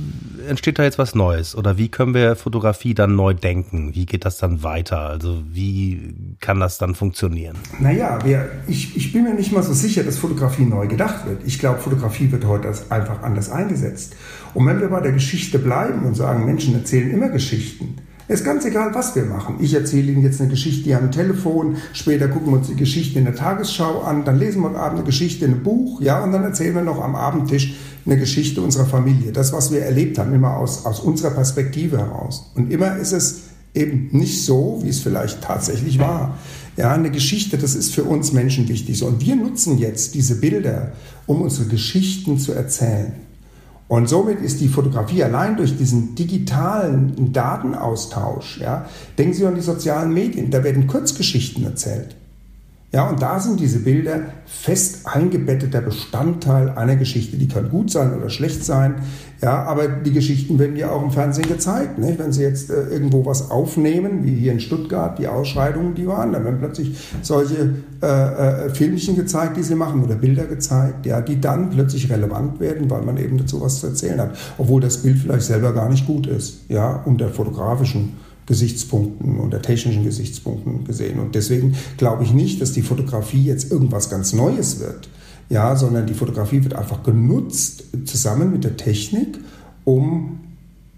entsteht 0.47 0.79
da 0.79 0.85
jetzt 0.85 0.99
was 0.99 1.15
Neues? 1.15 1.57
Oder 1.57 1.79
wie 1.79 1.89
können 1.89 2.15
wir 2.15 2.37
Fotografie 2.37 2.95
dann 2.95 3.17
neu 3.17 3.35
denken? 3.35 3.95
Wie 3.95 4.07
geht 4.07 4.25
das 4.25 4.39
dann 4.39 4.63
weiter? 4.63 5.01
Also 5.01 5.43
wie 5.51 6.15
kann 6.41 6.61
das 6.61 6.79
dann 6.79 6.95
funktionieren? 6.95 7.57
Naja, 7.79 8.19
wir, 8.25 8.49
ich, 8.67 8.97
ich 8.97 9.13
bin 9.13 9.25
mir 9.25 9.35
nicht 9.35 9.53
mal 9.53 9.63
so 9.63 9.73
sicher, 9.73 10.03
dass 10.05 10.19
Fotografie 10.19 10.65
neu 10.65 10.87
gedacht 10.87 11.27
wird. 11.27 11.43
Ich 11.45 11.59
glaube, 11.59 11.79
Fotografie 11.79 12.31
wird 12.33 12.45
heute 12.47 12.73
einfach 12.91 13.23
anders 13.23 13.51
eingesetzt. 13.51 14.15
Und 14.55 14.67
wenn 14.67 14.81
wir 14.81 14.89
bei 14.89 15.01
der 15.01 15.13
Geschichte 15.13 15.59
bleiben 15.59 16.05
und 16.05 16.15
sagen, 16.15 16.47
Menschen 16.47 16.75
erzählen 16.75 17.11
immer 17.11 17.29
Geschichten, 17.29 17.97
ist 18.29 18.45
ganz 18.45 18.65
egal, 18.65 18.93
was 18.95 19.15
wir 19.15 19.25
machen. 19.25 19.57
Ich 19.61 19.73
erzähle 19.75 20.11
Ihnen 20.11 20.23
jetzt 20.23 20.41
eine 20.41 20.51
Geschichte 20.51 20.97
am 20.97 21.13
Telefon, 21.13 21.77
später 21.93 22.27
gucken 22.29 22.49
wir 22.53 22.59
uns 22.59 22.67
die 22.67 22.75
Geschichte 22.75 23.19
in 23.19 23.25
der 23.25 23.37
Tagesschau 23.37 24.01
an, 24.01 24.25
dann 24.25 24.39
lesen 24.39 24.63
wir 24.63 24.71
heute 24.71 24.81
Abend 24.81 24.99
eine 24.99 25.07
Geschichte 25.07 25.45
in 25.45 25.53
einem 25.53 25.63
Buch, 25.63 26.01
ja, 26.01 26.23
und 26.25 26.33
dann 26.33 26.43
erzählen 26.43 26.75
wir 26.75 26.83
noch 26.83 27.01
am 27.01 27.15
Abendtisch 27.15 27.75
eine 28.07 28.17
Geschichte 28.17 28.63
unserer 28.63 28.87
Familie. 28.87 29.33
Das, 29.33 29.53
was 29.53 29.71
wir 29.73 29.81
erlebt 29.81 30.19
haben, 30.19 30.33
immer 30.33 30.57
aus, 30.57 30.87
aus 30.87 31.01
unserer 31.01 31.31
Perspektive 31.31 31.99
heraus. 31.99 32.51
Und 32.55 32.73
immer 32.73 32.97
ist 32.97 33.13
es 33.13 33.43
eben 33.75 34.09
nicht 34.13 34.45
so, 34.45 34.81
wie 34.83 34.89
es 34.89 35.01
vielleicht 35.01 35.43
tatsächlich 35.43 35.99
war. 35.99 36.39
Ja, 36.77 36.93
eine 36.93 37.11
Geschichte, 37.11 37.59
das 37.59 37.75
ist 37.75 37.95
für 37.95 38.05
uns 38.05 38.33
Menschen 38.33 38.69
wichtig. 38.69 39.03
Und 39.03 39.25
wir 39.25 39.37
nutzen 39.37 39.79
jetzt 39.79 40.15
diese 40.15 40.37
Bilder, 40.37 40.93
um 41.27 41.43
unsere 41.43 41.69
Geschichten 41.69 42.39
zu 42.39 42.53
erzählen. 42.53 43.13
Und 43.89 44.09
somit 44.09 44.41
ist 44.41 44.61
die 44.61 44.69
Fotografie 44.69 45.23
allein 45.23 45.57
durch 45.57 45.77
diesen 45.77 46.15
digitalen 46.17 47.33
Datenaustausch, 47.33 48.59
ja, 48.61 48.89
denken 49.17 49.33
Sie 49.33 49.47
an 49.47 49.55
die 49.55 49.61
sozialen 49.61 50.13
Medien, 50.13 50.51
da 50.51 50.65
werden 50.65 50.89
Kurzgeschichten 50.89 51.65
erzählt. 51.65 52.17
Ja, 52.97 53.11
und 53.11 53.21
da 53.21 53.39
sind 53.39 53.61
diese 53.61 53.81
Bilder 53.81 54.21
fest 54.47 55.01
eingebetteter 55.05 55.83
Bestandteil 55.83 56.71
einer 56.71 56.97
Geschichte. 56.97 57.37
Die 57.37 57.47
kann 57.47 57.69
gut 57.69 57.91
sein 57.91 58.17
oder 58.17 58.31
schlecht 58.31 58.65
sein. 58.65 58.95
Ja, 59.43 59.65
aber 59.65 59.87
die 59.87 60.15
Geschichten 60.15 60.59
werden 60.59 60.77
ja 60.77 60.91
auch 60.91 61.03
im 61.03 61.11
Fernsehen 61.11 61.47
gezeigt. 61.47 61.99
Nicht? 61.99 62.19
Wenn 62.19 62.33
Sie 62.33 62.41
jetzt 62.41 62.71
äh, 62.71 62.85
irgendwo 62.85 63.27
was 63.27 63.51
aufnehmen, 63.51 64.25
wie 64.25 64.35
hier 64.35 64.53
in 64.53 64.61
Stuttgart, 64.61 65.19
die 65.19 65.29
Ausschreitungen, 65.29 65.95
die 65.95 66.07
waren, 66.07 66.33
dann 66.33 66.45
werden 66.45 66.57
plötzlich 66.59 66.97
solche 67.21 67.75
äh, 68.03 68.07
äh, 68.07 68.71
Filmchen 68.71 69.15
gezeigt, 69.15 69.59
die 69.59 69.63
Sie 69.63 69.75
machen 69.75 70.03
oder 70.03 70.15
Bilder 70.15 70.47
gezeigt, 70.47 71.05
ja, 71.05 71.21
die 71.21 71.39
dann 71.39 71.69
plötzlich 71.69 72.11
relevant 72.11 72.61
werden, 72.61 72.89
weil 72.89 73.03
man 73.03 73.19
eben 73.19 73.37
dazu 73.37 73.61
was 73.61 73.81
zu 73.81 73.89
erzählen 73.89 74.23
hat. 74.23 74.39
Obwohl 74.57 74.81
das 74.81 75.03
Bild 75.03 75.19
vielleicht 75.19 75.45
selber 75.45 75.75
gar 75.75 75.91
nicht 75.91 76.07
gut 76.07 76.27
ist, 76.29 76.61
ja, 76.71 77.03
unter 77.05 77.29
fotografischen 77.29 78.15
Gesichtspunkten 78.47 79.41
oder 79.41 79.61
technischen 79.61 80.05
Gesichtspunkten 80.05 80.85
gesehen. 80.85 81.19
Und 81.19 81.35
deswegen 81.35 81.75
glaube 81.97 82.25
ich 82.25 82.33
nicht, 82.33 82.61
dass 82.61 82.73
die 82.73 82.83
Fotografie 82.83 83.45
jetzt 83.45 83.71
irgendwas 83.71 84.09
ganz 84.09 84.33
Neues 84.33 84.81
wird, 84.81 85.09
ja, 85.49 85.77
sondern 85.77 86.07
die 86.07 86.15
Fotografie 86.15 86.63
wird 86.63 86.75
einfach 86.75 87.03
genutzt 87.03 87.85
zusammen 88.05 88.53
mit 88.53 88.65
der 88.65 88.77
Technik, 88.77 89.39
um 89.85 90.41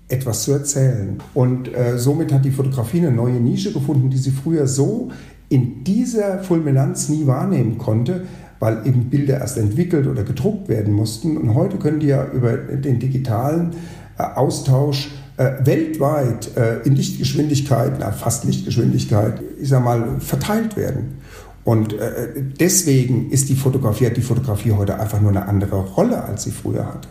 etwas 0.08 0.44
zu 0.44 0.52
erzählen. 0.52 1.18
Und 1.34 1.74
äh, 1.74 1.98
somit 1.98 2.32
hat 2.32 2.44
die 2.44 2.50
Fotografie 2.50 2.98
eine 2.98 3.12
neue 3.12 3.40
Nische 3.40 3.72
gefunden, 3.72 4.10
die 4.10 4.18
sie 4.18 4.30
früher 4.30 4.66
so 4.66 5.10
in 5.48 5.84
dieser 5.84 6.40
Fulminanz 6.40 7.08
nie 7.08 7.26
wahrnehmen 7.26 7.78
konnte, 7.78 8.26
weil 8.58 8.86
eben 8.86 9.04
Bilder 9.04 9.38
erst 9.38 9.56
entwickelt 9.56 10.06
oder 10.06 10.24
gedruckt 10.24 10.68
werden 10.68 10.92
mussten. 10.92 11.36
Und 11.36 11.54
heute 11.54 11.76
können 11.78 12.00
die 12.00 12.08
ja 12.08 12.26
über 12.30 12.56
den 12.56 12.98
digitalen 12.98 13.72
äh, 14.18 14.22
Austausch 14.22 15.10
äh, 15.38 15.64
weltweit 15.64 16.56
äh, 16.56 16.80
in 16.80 16.96
Lichtgeschwindigkeit, 16.96 17.92
na, 18.00 18.10
fast 18.10 18.44
Lichtgeschwindigkeit, 18.44 19.40
ich 19.60 19.68
sag 19.68 19.84
mal, 19.84 20.20
verteilt 20.20 20.76
werden. 20.76 21.18
Und 21.64 21.92
äh, 21.92 22.42
deswegen 22.58 23.30
ist 23.30 23.48
die 23.48 23.54
Fotografie, 23.54 24.06
hat 24.06 24.16
die 24.16 24.22
Fotografie 24.22 24.72
heute 24.72 24.98
einfach 24.98 25.20
nur 25.20 25.30
eine 25.30 25.46
andere 25.46 25.76
Rolle, 25.76 26.24
als 26.24 26.42
sie 26.42 26.50
früher 26.50 26.86
hatte. 26.86 27.08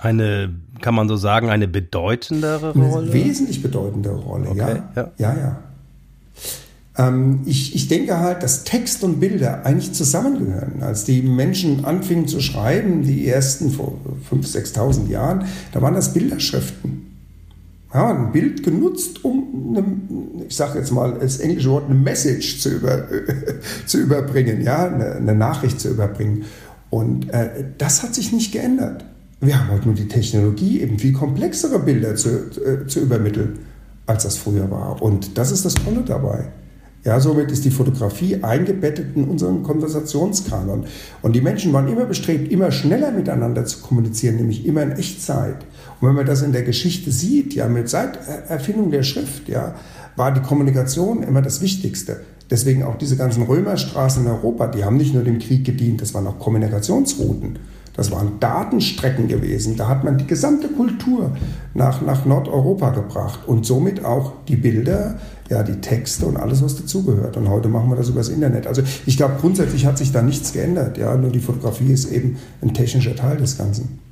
Eine, 0.00 0.54
kann 0.82 0.94
man 0.94 1.08
so 1.08 1.16
sagen, 1.16 1.48
eine 1.48 1.66
bedeutendere 1.66 2.74
Rolle? 2.74 3.10
Eine 3.10 3.12
wesentlich 3.12 3.62
bedeutendere 3.62 4.16
Rolle, 4.16 4.50
okay, 4.50 4.82
ja. 4.94 5.02
ja. 5.02 5.12
Ja, 5.16 5.36
ja. 5.36 5.62
Ähm, 6.96 7.40
ich, 7.44 7.74
ich 7.74 7.88
denke 7.88 8.18
halt, 8.20 8.42
dass 8.42 8.64
Text 8.64 9.02
und 9.02 9.20
Bilder 9.20 9.64
eigentlich 9.64 9.92
zusammengehören. 9.92 10.82
Als 10.82 11.04
die 11.04 11.22
Menschen 11.22 11.84
anfingen 11.84 12.28
zu 12.28 12.40
schreiben, 12.40 13.02
die 13.02 13.26
ersten 13.26 13.70
vor 13.70 13.98
5.000, 14.30 14.74
6.000 14.74 15.08
Jahren, 15.08 15.46
da 15.72 15.82
waren 15.82 15.94
das 15.94 16.12
Bilderschriften. 16.12 17.02
Ja, 17.92 18.10
ein 18.10 18.32
Bild 18.32 18.64
genutzt, 18.64 19.24
um, 19.24 19.76
eine, 19.76 19.84
ich 20.48 20.56
sage 20.56 20.80
jetzt 20.80 20.90
mal 20.90 21.16
das 21.20 21.38
englische 21.38 21.70
Wort, 21.70 21.84
eine 21.84 21.94
Message 21.94 22.60
zu, 22.60 22.70
über, 22.70 23.06
zu 23.86 23.98
überbringen, 23.98 24.62
ja, 24.62 24.86
eine, 24.86 25.12
eine, 25.12 25.34
Nachricht 25.34 25.80
zu 25.80 25.90
überbringen. 25.90 26.44
Und 26.90 27.30
äh, 27.30 27.64
das 27.78 28.02
hat 28.02 28.14
sich 28.14 28.32
nicht 28.32 28.52
geändert. 28.52 29.04
Wir 29.40 29.60
haben 29.60 29.70
heute 29.70 29.86
nur 29.86 29.94
die 29.94 30.08
Technologie, 30.08 30.80
eben 30.80 30.98
viel 30.98 31.12
komplexere 31.12 31.78
Bilder 31.78 32.16
zu, 32.16 32.30
äh, 32.30 32.86
zu 32.86 33.00
übermitteln, 33.00 33.60
als 34.06 34.24
das 34.24 34.38
früher 34.38 34.70
war. 34.70 35.00
Und 35.00 35.38
das 35.38 35.52
ist 35.52 35.64
das 35.64 35.74
Tolle 35.74 36.02
dabei. 36.04 36.48
Ja, 37.04 37.20
somit 37.20 37.50
ist 37.50 37.66
die 37.66 37.70
Fotografie 37.70 38.42
eingebettet 38.42 39.14
in 39.14 39.24
unseren 39.24 39.62
Konversationskanon. 39.62 40.86
Und 41.20 41.36
die 41.36 41.42
Menschen 41.42 41.70
waren 41.74 41.86
immer 41.86 42.06
bestrebt, 42.06 42.50
immer 42.50 42.72
schneller 42.72 43.12
miteinander 43.12 43.66
zu 43.66 43.80
kommunizieren, 43.80 44.36
nämlich 44.36 44.64
immer 44.64 44.82
in 44.82 44.92
Echtzeit. 44.92 45.66
Und 46.00 46.08
wenn 46.08 46.14
man 46.14 46.24
das 46.24 46.40
in 46.40 46.52
der 46.52 46.62
Geschichte 46.62 47.10
sieht, 47.10 47.54
ja, 47.54 47.68
mit 47.68 47.90
seit 47.90 48.18
Erfindung 48.48 48.90
der 48.90 49.02
Schrift, 49.02 49.50
ja, 49.50 49.74
war 50.16 50.32
die 50.32 50.40
Kommunikation 50.40 51.22
immer 51.22 51.42
das 51.42 51.60
Wichtigste. 51.60 52.20
Deswegen 52.50 52.82
auch 52.82 52.96
diese 52.96 53.16
ganzen 53.16 53.42
Römerstraßen 53.42 54.24
in 54.24 54.30
Europa, 54.30 54.68
die 54.68 54.84
haben 54.84 54.96
nicht 54.96 55.12
nur 55.12 55.24
dem 55.24 55.38
Krieg 55.38 55.64
gedient, 55.64 56.00
das 56.00 56.14
waren 56.14 56.26
auch 56.26 56.38
Kommunikationsrouten. 56.38 57.58
Das 57.94 58.10
waren 58.10 58.40
Datenstrecken 58.40 59.28
gewesen. 59.28 59.76
Da 59.76 59.88
hat 59.88 60.04
man 60.04 60.18
die 60.18 60.26
gesamte 60.26 60.68
Kultur 60.68 61.30
nach, 61.74 62.02
nach 62.02 62.24
Nordeuropa 62.24 62.90
gebracht 62.90 63.40
und 63.46 63.64
somit 63.64 64.04
auch 64.04 64.32
die 64.48 64.56
Bilder, 64.56 65.18
ja, 65.48 65.62
die 65.62 65.80
Texte 65.80 66.26
und 66.26 66.36
alles, 66.36 66.62
was 66.62 66.76
dazugehört. 66.76 67.36
Und 67.36 67.48
heute 67.48 67.68
machen 67.68 67.88
wir 67.90 67.96
das 67.96 68.08
übers 68.08 68.28
Internet. 68.28 68.66
Also 68.66 68.82
ich 69.06 69.16
glaube, 69.16 69.34
grundsätzlich 69.40 69.86
hat 69.86 69.96
sich 69.96 70.10
da 70.10 70.22
nichts 70.22 70.52
geändert. 70.52 70.98
Ja, 70.98 71.16
nur 71.16 71.30
die 71.30 71.40
Fotografie 71.40 71.92
ist 71.92 72.10
eben 72.10 72.36
ein 72.62 72.74
technischer 72.74 73.14
Teil 73.14 73.36
des 73.36 73.58
Ganzen. 73.58 74.03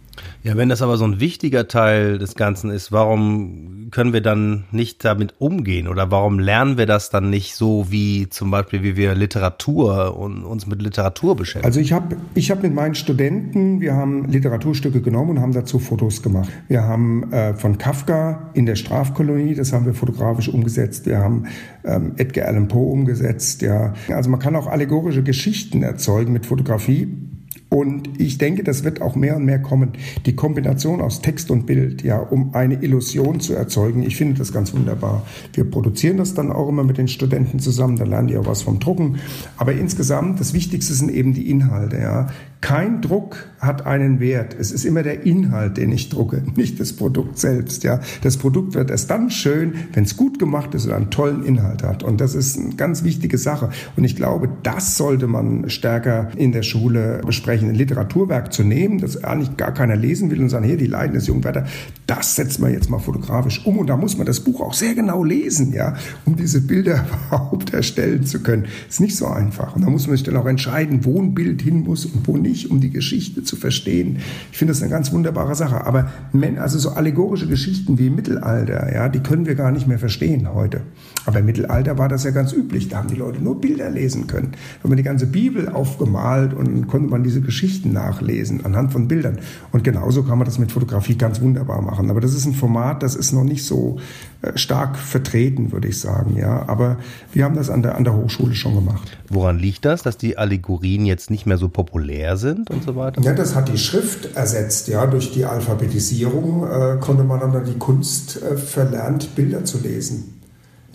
Ja, 0.43 0.57
wenn 0.57 0.69
das 0.69 0.83
aber 0.83 0.97
so 0.97 1.05
ein 1.05 1.21
wichtiger 1.21 1.69
Teil 1.69 2.19
des 2.19 2.35
Ganzen 2.35 2.71
ist, 2.71 2.93
warum 2.93 3.89
können 3.91 4.13
wir 4.13 4.21
dann 4.21 4.65
nicht 4.73 5.05
damit 5.05 5.35
umgehen 5.39 5.87
oder 5.87 6.11
warum 6.11 6.39
lernen 6.39 6.79
wir 6.79 6.87
das 6.87 7.11
dann 7.11 7.31
nicht 7.31 7.55
so 7.55 7.87
wie 7.91 8.29
zum 8.29 8.51
Beispiel, 8.51 8.83
wie 8.83 8.97
wir 8.97 9.15
Literatur 9.15 10.17
und 10.17 10.45
uns 10.45 10.67
mit 10.67 10.83
Literatur 10.83 11.37
beschäftigen? 11.37 11.67
Also 11.67 11.81
ich 11.81 11.93
habe 11.93 12.17
ich 12.35 12.51
hab 12.51 12.63
mit 12.63 12.75
meinen 12.75 12.95
Studenten, 12.95 13.81
wir 13.81 13.95
haben 13.95 14.29
Literaturstücke 14.29 15.01
genommen 15.01 15.31
und 15.31 15.41
haben 15.41 15.53
dazu 15.53 15.79
Fotos 15.79 16.23
gemacht. 16.23 16.51
Wir 16.69 16.83
haben 16.83 17.33
äh, 17.33 17.55
von 17.55 17.79
Kafka 17.79 18.51
in 18.55 18.67
der 18.67 18.77
Strafkolonie, 18.77 19.55
das 19.55 19.73
haben 19.73 19.87
wir 19.87 19.95
fotografisch 19.95 20.49
umgesetzt. 20.49 21.07
Wir 21.07 21.19
haben 21.19 21.47
ähm, 21.85 22.15
Edgar 22.17 22.49
Allan 22.49 22.69
Poe 22.69 22.91
umgesetzt. 22.91 23.63
Ja, 23.63 23.95
also 24.09 24.31
man 24.31 24.41
kann 24.41 24.57
auch 24.57 24.67
allegorische 24.67 25.23
Geschichten 25.23 25.83
erzeugen 25.83 26.33
mit 26.33 26.47
Fotografie. 26.47 27.32
Und 27.73 28.21
ich 28.21 28.37
denke, 28.37 28.65
das 28.65 28.85
wird 28.85 29.01
auch 29.01 29.17
mehr 29.17 29.35
und 29.35 29.47
mehr 29.47 29.59
kommen. 29.59 29.93
Die 30.27 30.37
Kombination 30.37 31.01
aus 31.01 31.23
Text 31.23 31.51
und 31.51 31.65
Bild, 31.65 32.03
ja, 32.03 32.19
um 32.19 32.55
eine 32.55 32.83
Illusion 32.83 33.41
zu 33.41 33.55
erzeugen. 33.55 34.03
Ich 34.03 34.17
finde 34.17 34.35
das 34.37 34.53
ganz 34.53 34.75
wunderbar. 34.75 35.25
Wir 35.55 35.65
produzieren 35.65 36.19
das 36.19 36.35
dann 36.35 36.53
auch 36.53 36.69
immer 36.69 36.85
mit 36.85 36.99
den 36.99 37.09
Studenten 37.09 37.61
zusammen. 37.61 37.97
Da 37.97 38.05
lernen 38.05 38.29
die 38.29 38.37
auch 38.37 38.45
was 38.45 38.61
vom 38.61 38.79
Drucken. 38.79 39.21
Aber 39.57 39.73
insgesamt, 39.73 40.39
das 40.39 40.53
Wichtigste 40.53 40.93
sind 40.93 41.11
eben 41.11 41.33
die 41.33 41.49
Inhalte, 41.49 41.97
ja. 41.97 42.27
Kein 42.63 43.03
Druck 43.03 43.49
hat 43.59 43.87
einen 43.87 44.19
Wert. 44.19 44.57
Es 44.59 44.73
ist 44.73 44.85
immer 44.85 45.03
der 45.03 45.27
Inhalt, 45.27 45.77
den 45.77 45.93
ich 45.93 46.09
drucke, 46.09 46.43
nicht 46.57 46.81
das 46.81 46.93
Produkt 46.93 47.39
selbst, 47.39 47.85
ja. 47.85 48.01
Das 48.23 48.37
Produkt 48.37 48.75
wird 48.75 48.91
erst 48.91 49.11
dann 49.11 49.31
schön, 49.31 49.75
wenn 49.93 50.05
es 50.05 50.17
gut 50.17 50.39
gemacht 50.39 50.75
ist 50.75 50.87
und 50.87 50.93
einen 50.93 51.11
tollen 51.11 51.45
Inhalt 51.45 51.83
hat. 51.83 52.03
Und 52.03 52.21
das 52.21 52.35
ist 52.35 52.59
eine 52.59 52.75
ganz 52.77 53.05
wichtige 53.05 53.37
Sache. 53.37 53.71
Und 53.97 54.05
ich 54.05 54.17
glaube, 54.17 54.49
das 54.63 54.97
sollte 54.97 55.27
man 55.27 55.71
stärker 55.71 56.31
in 56.37 56.53
der 56.53 56.63
Schule 56.63 57.21
besprechen 57.27 57.69
ein 57.69 57.75
Literaturwerk 57.75 58.53
zu 58.53 58.63
nehmen, 58.63 58.99
das 58.99 59.23
eigentlich 59.23 59.57
gar 59.57 59.75
keiner 59.75 59.97
lesen 59.97 60.31
will 60.31 60.41
und 60.41 60.49
sagen, 60.49 60.65
hier, 60.65 60.77
die 60.77 60.87
Leiden 60.87 61.15
des 61.15 61.27
jungen 61.27 61.45
Werther, 61.45 61.67
das 62.07 62.37
setzt 62.37 62.61
man 62.61 62.73
jetzt 62.73 62.91
mal 62.91 62.99
fotografisch 62.99 63.65
um 63.67 63.79
und 63.79 63.89
da 63.89 63.97
muss 63.97 64.17
man 64.17 64.27
das 64.27 64.41
Buch 64.41 64.61
auch 64.61 64.75
sehr 64.75 64.95
genau 64.95 65.25
lesen, 65.25 65.73
ja, 65.73 65.95
um 66.27 66.37
diese 66.37 66.61
Bilder 66.61 67.05
überhaupt 67.29 67.75
erstellen 67.75 68.25
zu 68.25 68.41
können. 68.41 68.67
Ist 68.89 69.01
nicht 69.01 69.17
so 69.17 69.27
einfach. 69.27 69.75
Und 69.75 69.83
da 69.83 69.91
muss 69.91 70.07
man 70.07 70.17
sich 70.17 70.25
dann 70.25 70.37
auch 70.37 70.47
entscheiden, 70.47 71.05
wo 71.05 71.21
ein 71.21 71.35
Bild 71.35 71.63
hin 71.63 71.83
muss 71.83 72.07
und 72.07 72.27
wo 72.29 72.37
nicht, 72.37 72.52
um 72.71 72.81
die 72.81 72.91
Geschichte 72.91 73.43
zu 73.43 73.57
verstehen. 73.57 74.19
Ich 74.51 74.59
finde 74.59 74.73
das 74.73 74.83
eine 74.83 74.91
ganz 74.91 75.13
wunderbare 75.13 75.55
Sache. 75.55 75.87
Aber 75.87 76.11
also 76.59 76.79
so 76.79 76.91
allegorische 76.91 77.47
Geschichten 77.47 77.99
wie 77.99 78.09
im 78.09 78.15
Mittelalter, 78.15 78.93
ja, 78.93 79.09
die 79.09 79.21
können 79.21 79.47
wir 79.47 79.55
gar 79.55 79.71
nicht 79.71 79.87
mehr 79.87 79.99
verstehen 79.99 80.53
heute. 80.53 80.83
Aber 81.25 81.39
im 81.39 81.47
Mittelalter 81.47 81.99
war 81.99 82.09
das 82.09 82.25
ja 82.25 82.31
ganz 82.31 82.53
üblich. 82.53 82.89
Da 82.89 82.99
haben 82.99 83.09
die 83.09 83.17
Leute 83.17 83.43
nur 83.43 83.61
Bilder 83.61 83.91
lesen 83.91 84.27
können. 84.27 84.53
Da 84.53 84.85
haben 84.85 84.91
wir 84.91 84.97
die 84.97 85.03
ganze 85.03 85.27
Bibel 85.27 85.69
aufgemalt 85.69 86.53
und 86.53 86.87
konnte 86.87 87.09
man 87.09 87.23
diese 87.23 87.41
Geschichten 87.41 87.93
nachlesen 87.93 88.65
anhand 88.65 88.93
von 88.93 89.09
Bildern. 89.09 89.39
Und 89.71 89.85
genauso 89.85 90.23
kann 90.23 90.39
man 90.39 90.45
das 90.45 90.59
mit 90.59 90.73
Fotografie 90.73 91.17
ganz 91.17 91.41
wunderbar 91.41 91.81
machen. 91.83 92.11
Aber 92.11 92.21
das 92.21 92.35
ist 92.35 92.45
ein 92.45 92.55
Format, 92.55 93.03
das 93.03 93.15
ist 93.15 93.33
noch 93.33 93.45
nicht 93.45 93.65
so 93.65 93.99
äh, 94.43 94.57
stark 94.59 94.97
vertreten, 94.97 95.73
würde 95.73 95.89
ich 95.89 95.99
sagen. 96.01 96.37
Ja, 96.37 96.69
aber 96.69 96.99
wir 97.33 97.45
haben 97.45 97.55
das 97.55 97.71
an 97.71 97.83
der, 97.83 97.97
an 97.97 98.05
der 98.05 98.15
Hochschule 98.15 98.55
schon 98.55 98.75
gemacht. 98.75 99.17
Woran 99.29 99.59
liegt 99.59 99.85
das, 99.85 100.03
dass 100.03 100.19
die 100.19 100.37
Allegorien 100.37 101.07
jetzt 101.07 101.31
nicht 101.31 101.47
mehr 101.47 101.57
so 101.57 101.69
populär 101.69 102.37
sind 102.37 102.42
und 102.71 102.85
so 102.85 102.97
weiter? 102.97 103.23
Ja, 103.23 103.33
das 103.33 103.55
hat 103.55 103.69
die 103.69 103.79
Schrift 103.79 104.37
ersetzt. 104.37 104.89
Ja, 104.89 105.07
durch 105.07 105.33
die 105.33 105.45
Alphabetisierung 105.45 106.67
äh, 106.67 106.97
konnte 107.01 107.25
man 107.25 107.41
dann 107.41 107.65
die 107.65 107.79
Kunst 107.79 108.43
äh, 108.43 108.57
verlernt, 108.57 109.35
Bilder 109.35 109.65
zu 109.65 109.79
lesen 109.79 110.43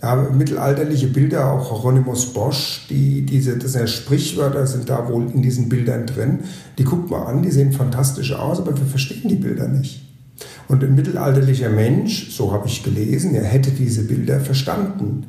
ja, 0.02 0.14
mittelalterliche 0.14 1.08
Bilder, 1.08 1.52
auch 1.52 1.70
Hieronymus 1.70 2.32
Bosch, 2.32 2.86
die, 2.88 3.22
diese, 3.22 3.56
das 3.56 3.72
sind 3.72 3.80
ja 3.80 3.86
Sprichwörter, 3.86 4.66
sind 4.66 4.88
da 4.88 5.08
wohl 5.08 5.30
in 5.32 5.42
diesen 5.42 5.68
Bildern 5.68 6.06
drin. 6.06 6.40
Die 6.78 6.84
guckt 6.84 7.10
man 7.10 7.22
an, 7.22 7.42
die 7.42 7.50
sehen 7.50 7.72
fantastisch 7.72 8.32
aus, 8.32 8.60
aber 8.60 8.76
wir 8.76 8.86
verstehen 8.86 9.28
die 9.28 9.36
Bilder 9.36 9.66
nicht. 9.66 10.04
Und 10.68 10.84
ein 10.84 10.94
mittelalterlicher 10.94 11.70
Mensch, 11.70 12.30
so 12.30 12.52
habe 12.52 12.68
ich 12.68 12.84
gelesen, 12.84 13.34
er 13.34 13.44
hätte 13.44 13.70
diese 13.70 14.04
Bilder 14.04 14.38
verstanden, 14.38 15.26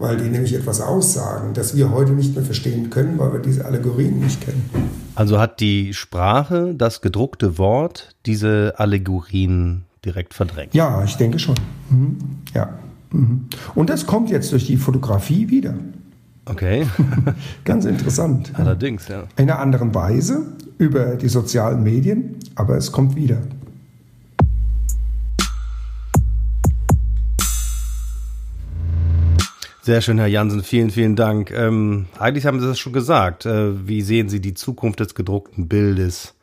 weil 0.00 0.16
die 0.16 0.30
nämlich 0.30 0.54
etwas 0.54 0.80
aussagen, 0.80 1.52
das 1.52 1.76
wir 1.76 1.90
heute 1.90 2.12
nicht 2.12 2.34
mehr 2.34 2.42
verstehen 2.42 2.88
können, 2.88 3.18
weil 3.18 3.34
wir 3.34 3.40
diese 3.40 3.66
Allegorien 3.66 4.18
nicht 4.18 4.40
kennen. 4.40 4.68
Also 5.14 5.38
hat 5.38 5.60
die 5.60 5.92
Sprache, 5.92 6.74
das 6.74 7.02
gedruckte 7.02 7.58
Wort, 7.58 8.16
diese 8.24 8.74
Allegorien 8.78 9.84
direkt 10.04 10.32
verdrängt? 10.32 10.74
Ja, 10.74 11.04
ich 11.04 11.16
denke 11.16 11.38
schon. 11.38 11.54
Mhm. 11.90 12.16
Ja. 12.54 12.70
Mhm. 13.10 13.48
Und 13.74 13.90
das 13.90 14.06
kommt 14.06 14.30
jetzt 14.30 14.50
durch 14.52 14.66
die 14.66 14.78
Fotografie 14.78 15.50
wieder. 15.50 15.74
Okay. 16.46 16.86
Ganz 17.64 17.84
interessant. 17.84 18.52
Allerdings, 18.54 19.06
ja. 19.08 19.24
In 19.36 19.50
einer 19.50 19.58
anderen 19.58 19.94
Weise 19.94 20.46
über 20.78 21.16
die 21.16 21.28
sozialen 21.28 21.82
Medien, 21.82 22.36
aber 22.54 22.78
es 22.78 22.90
kommt 22.90 23.16
wieder. 23.16 23.36
Sehr 29.82 30.02
schön, 30.02 30.18
Herr 30.18 30.26
Jansen. 30.26 30.62
Vielen, 30.62 30.90
vielen 30.90 31.16
Dank. 31.16 31.50
Ähm, 31.52 32.06
eigentlich 32.18 32.44
haben 32.44 32.60
Sie 32.60 32.66
das 32.66 32.78
schon 32.78 32.92
gesagt. 32.92 33.46
Äh, 33.46 33.88
wie 33.88 34.02
sehen 34.02 34.28
Sie 34.28 34.40
die 34.40 34.52
Zukunft 34.52 35.00
des 35.00 35.14
gedruckten 35.14 35.68
Bildes? 35.68 36.34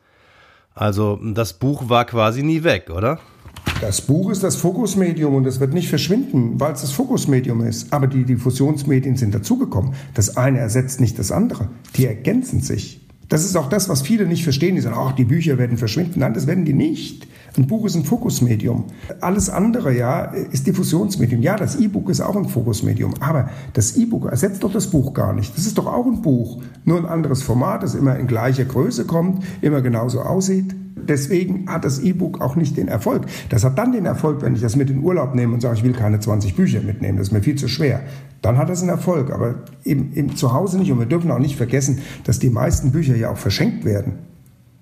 Also, 0.74 1.20
das 1.22 1.52
Buch 1.52 1.88
war 1.88 2.04
quasi 2.04 2.42
nie 2.42 2.64
weg, 2.64 2.90
oder? 2.90 3.20
Das 3.80 4.00
Buch 4.00 4.30
ist 4.30 4.42
das 4.42 4.56
Fokusmedium 4.56 5.36
und 5.36 5.46
es 5.46 5.60
wird 5.60 5.72
nicht 5.72 5.88
verschwinden, 5.88 6.58
weil 6.58 6.72
es 6.72 6.80
das 6.80 6.90
Fokusmedium 6.90 7.64
ist. 7.64 7.92
Aber 7.92 8.08
die 8.08 8.24
Diffusionsmedien 8.24 9.16
sind 9.16 9.32
dazugekommen. 9.34 9.94
Das 10.14 10.36
eine 10.36 10.58
ersetzt 10.58 11.00
nicht 11.00 11.16
das 11.16 11.30
andere. 11.30 11.68
Die 11.94 12.06
ergänzen 12.06 12.60
sich. 12.60 13.07
Das 13.28 13.44
ist 13.44 13.56
auch 13.56 13.68
das, 13.68 13.88
was 13.88 14.00
viele 14.02 14.26
nicht 14.26 14.42
verstehen. 14.42 14.74
Die 14.74 14.80
sagen, 14.80 14.96
ach, 14.98 15.12
die 15.12 15.24
Bücher 15.24 15.58
werden 15.58 15.76
verschwinden. 15.76 16.20
Nein, 16.20 16.32
das 16.32 16.46
werden 16.46 16.64
die 16.64 16.72
nicht. 16.72 17.26
Ein 17.56 17.66
Buch 17.66 17.84
ist 17.84 17.94
ein 17.94 18.04
Fokusmedium. 18.04 18.84
Alles 19.20 19.50
andere, 19.50 19.94
ja, 19.94 20.22
ist 20.22 20.66
Diffusionsmedium. 20.66 21.42
Ja, 21.42 21.56
das 21.56 21.76
E-Book 21.76 22.08
ist 22.08 22.20
auch 22.20 22.36
ein 22.36 22.48
Fokusmedium. 22.48 23.14
Aber 23.20 23.50
das 23.74 23.96
E-Book 23.96 24.30
ersetzt 24.30 24.64
doch 24.64 24.72
das 24.72 24.88
Buch 24.90 25.12
gar 25.12 25.34
nicht. 25.34 25.56
Das 25.56 25.66
ist 25.66 25.76
doch 25.76 25.86
auch 25.86 26.06
ein 26.06 26.22
Buch. 26.22 26.62
Nur 26.84 26.98
ein 26.98 27.06
anderes 27.06 27.42
Format, 27.42 27.82
das 27.82 27.94
immer 27.94 28.18
in 28.18 28.26
gleicher 28.26 28.64
Größe 28.64 29.04
kommt, 29.04 29.44
immer 29.60 29.82
genauso 29.82 30.22
aussieht 30.22 30.74
deswegen 31.06 31.68
hat 31.68 31.84
das 31.84 31.98
E-Book 31.98 32.40
auch 32.40 32.56
nicht 32.56 32.76
den 32.76 32.88
Erfolg. 32.88 33.26
Das 33.48 33.64
hat 33.64 33.78
dann 33.78 33.92
den 33.92 34.06
Erfolg, 34.06 34.42
wenn 34.42 34.54
ich 34.54 34.60
das 34.60 34.76
mit 34.76 34.90
in 34.90 35.02
Urlaub 35.02 35.34
nehme 35.34 35.54
und 35.54 35.60
sage, 35.60 35.76
ich 35.76 35.84
will 35.84 35.92
keine 35.92 36.20
20 36.20 36.54
Bücher 36.54 36.80
mitnehmen, 36.80 37.18
das 37.18 37.28
ist 37.28 37.32
mir 37.32 37.42
viel 37.42 37.56
zu 37.56 37.68
schwer. 37.68 38.00
Dann 38.42 38.56
hat 38.56 38.68
das 38.68 38.80
einen 38.80 38.90
Erfolg, 38.90 39.32
aber 39.32 39.56
eben, 39.84 40.12
eben 40.14 40.36
zu 40.36 40.52
Hause 40.52 40.78
nicht. 40.78 40.92
Und 40.92 40.98
wir 40.98 41.06
dürfen 41.06 41.30
auch 41.30 41.38
nicht 41.38 41.56
vergessen, 41.56 41.98
dass 42.24 42.38
die 42.38 42.50
meisten 42.50 42.92
Bücher 42.92 43.16
ja 43.16 43.30
auch 43.30 43.36
verschenkt 43.36 43.84
werden. 43.84 44.14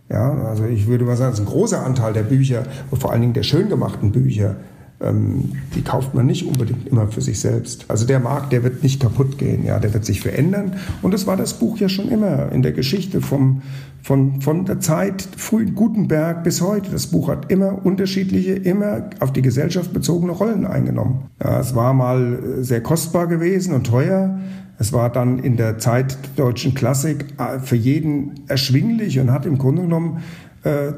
Ja, 0.08 0.32
also 0.44 0.64
ich 0.64 0.86
würde 0.86 1.04
mal 1.04 1.16
sagen, 1.16 1.32
es 1.32 1.40
ist 1.40 1.46
ein 1.46 1.50
großer 1.50 1.84
Anteil 1.84 2.12
der 2.12 2.22
Bücher, 2.22 2.64
vor 2.92 3.10
allen 3.10 3.22
Dingen 3.22 3.32
der 3.32 3.42
schön 3.42 3.68
gemachten 3.68 4.12
Bücher, 4.12 4.56
die 4.98 5.82
kauft 5.82 6.14
man 6.14 6.24
nicht 6.24 6.46
unbedingt 6.46 6.88
immer 6.88 7.08
für 7.08 7.20
sich 7.20 7.38
selbst. 7.38 7.84
Also 7.88 8.06
der 8.06 8.18
Markt, 8.18 8.52
der 8.52 8.64
wird 8.64 8.82
nicht 8.82 9.00
kaputt 9.00 9.36
gehen, 9.36 9.64
ja, 9.64 9.78
der 9.78 9.92
wird 9.92 10.06
sich 10.06 10.22
verändern. 10.22 10.72
Und 11.02 11.12
das 11.12 11.26
war 11.26 11.36
das 11.36 11.58
Buch 11.58 11.76
ja 11.76 11.90
schon 11.90 12.08
immer 12.08 12.50
in 12.50 12.62
der 12.62 12.72
Geschichte 12.72 13.20
vom, 13.20 13.60
von, 14.02 14.40
von 14.40 14.64
der 14.64 14.80
Zeit 14.80 15.28
frühen 15.36 15.74
Gutenberg 15.74 16.44
bis 16.44 16.62
heute. 16.62 16.90
Das 16.90 17.08
Buch 17.08 17.28
hat 17.28 17.52
immer 17.52 17.84
unterschiedliche, 17.84 18.52
immer 18.52 19.10
auf 19.20 19.34
die 19.34 19.42
Gesellschaft 19.42 19.92
bezogene 19.92 20.32
Rollen 20.32 20.66
eingenommen. 20.66 21.24
Ja, 21.44 21.60
es 21.60 21.74
war 21.74 21.92
mal 21.92 22.38
sehr 22.60 22.82
kostbar 22.82 23.26
gewesen 23.26 23.74
und 23.74 23.86
teuer. 23.86 24.38
Es 24.78 24.92
war 24.92 25.10
dann 25.10 25.38
in 25.38 25.56
der 25.56 25.78
Zeit 25.78 26.18
der 26.36 26.46
deutschen 26.46 26.74
Klassik 26.74 27.26
äh, 27.38 27.58
für 27.60 27.76
jeden 27.76 28.40
erschwinglich 28.48 29.18
und 29.18 29.30
hat 29.30 29.46
im 29.46 29.58
Grunde 29.58 29.82
genommen 29.82 30.18
äh, 30.18 30.45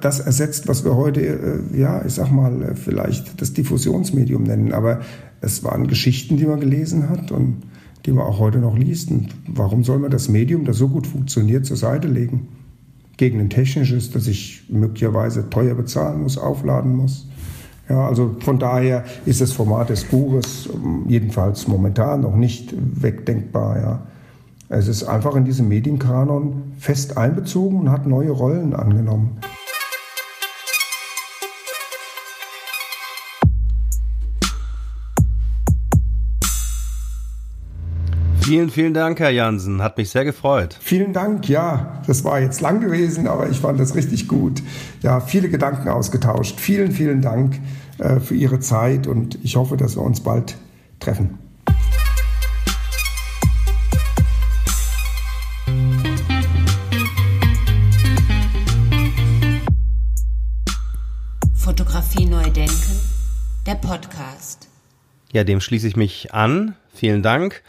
das 0.01 0.21
ersetzt, 0.21 0.69
was 0.69 0.85
wir 0.85 0.97
heute, 0.97 1.21
äh, 1.21 1.79
ja, 1.79 2.05
ich 2.05 2.15
sag 2.15 2.31
mal, 2.31 2.63
äh, 2.63 2.75
vielleicht 2.75 3.41
das 3.41 3.53
Diffusionsmedium 3.53 4.45
nennen. 4.45 4.73
Aber 4.73 5.01
es 5.41 5.63
waren 5.65 5.87
Geschichten, 5.87 6.37
die 6.37 6.47
man 6.47 6.61
gelesen 6.61 7.09
hat 7.11 7.31
und 7.33 7.63
die 8.07 8.13
man 8.13 8.25
auch 8.25 8.39
heute 8.39 8.59
noch 8.59 8.79
liest. 8.79 9.11
Und 9.11 9.29
warum 9.47 9.85
soll 9.85 9.99
man 9.99 10.11
das 10.11 10.29
Medium, 10.29 10.65
das 10.65 10.79
so 10.79 10.89
gut 10.89 11.07
funktioniert, 11.07 11.67
zur 11.67 11.77
Seite 11.77 12.09
legen? 12.09 12.49
Gegen 13.19 13.41
ein 13.41 13.51
technisches, 13.51 14.11
das 14.11 14.27
ich 14.27 14.65
möglicherweise 14.71 15.51
teuer 15.51 15.75
bezahlen 15.75 16.23
muss, 16.23 16.39
aufladen 16.39 16.97
muss. 16.97 17.29
Ja, 17.89 18.07
also 18.07 18.37
von 18.41 18.59
daher 18.59 19.05
ist 19.27 19.41
das 19.41 19.53
Format 19.53 19.91
des 19.91 20.05
Buches 20.05 20.69
ähm, 20.73 21.05
jedenfalls 21.09 21.69
momentan 21.69 22.21
noch 22.21 22.37
nicht 22.37 22.75
wegdenkbar. 22.77 23.79
Ja. 23.79 24.03
Es 24.69 24.89
ist 24.89 25.05
einfach 25.05 25.35
in 25.37 25.45
diesem 25.45 25.69
Medienkanon 25.69 26.75
fest 26.79 27.17
einbezogen 27.17 27.81
und 27.81 27.91
hat 27.91 28.07
neue 28.07 28.31
Rollen 28.31 28.75
angenommen. 28.75 29.39
Vielen, 38.49 38.71
vielen 38.71 38.95
Dank, 38.95 39.21
Herr 39.21 39.29
Jansen. 39.29 39.83
Hat 39.83 39.99
mich 39.99 40.09
sehr 40.09 40.25
gefreut. 40.25 40.75
Vielen 40.81 41.13
Dank. 41.13 41.51
Ja, 41.51 42.01
das 42.07 42.25
war 42.25 42.41
jetzt 42.41 42.63
lang 42.63 42.81
gewesen, 42.81 43.29
aber 43.29 43.51
ich 43.51 43.61
fand 43.61 43.79
das 43.79 43.95
richtig 43.95 44.27
gut. 44.27 44.63
Ja, 45.03 45.21
viele 45.21 45.51
Gedanken 45.51 45.91
ausgetauscht. 45.91 46.59
Vielen, 46.59 46.91
vielen 46.93 47.21
Dank 47.21 47.61
äh, 47.99 48.21
für 48.21 48.35
Ihre 48.35 48.59
Zeit 48.59 49.07
und 49.07 49.39
ich 49.45 49.57
hoffe, 49.57 49.77
dass 49.77 49.97
wir 49.97 50.03
uns 50.03 50.23
bald 50.23 50.57
treffen. 50.99 51.39
Fotografie 61.55 62.25
neu 62.25 62.45
denken, 62.45 62.99
der 63.67 63.75
Podcast. 63.75 64.71
Ja, 65.35 65.45
dem 65.45 65.61
schließe 65.61 65.87
ich 65.87 65.97
mich 65.97 66.33
an. 66.33 66.77
Vielen 66.95 67.23
Dank. 67.23 67.63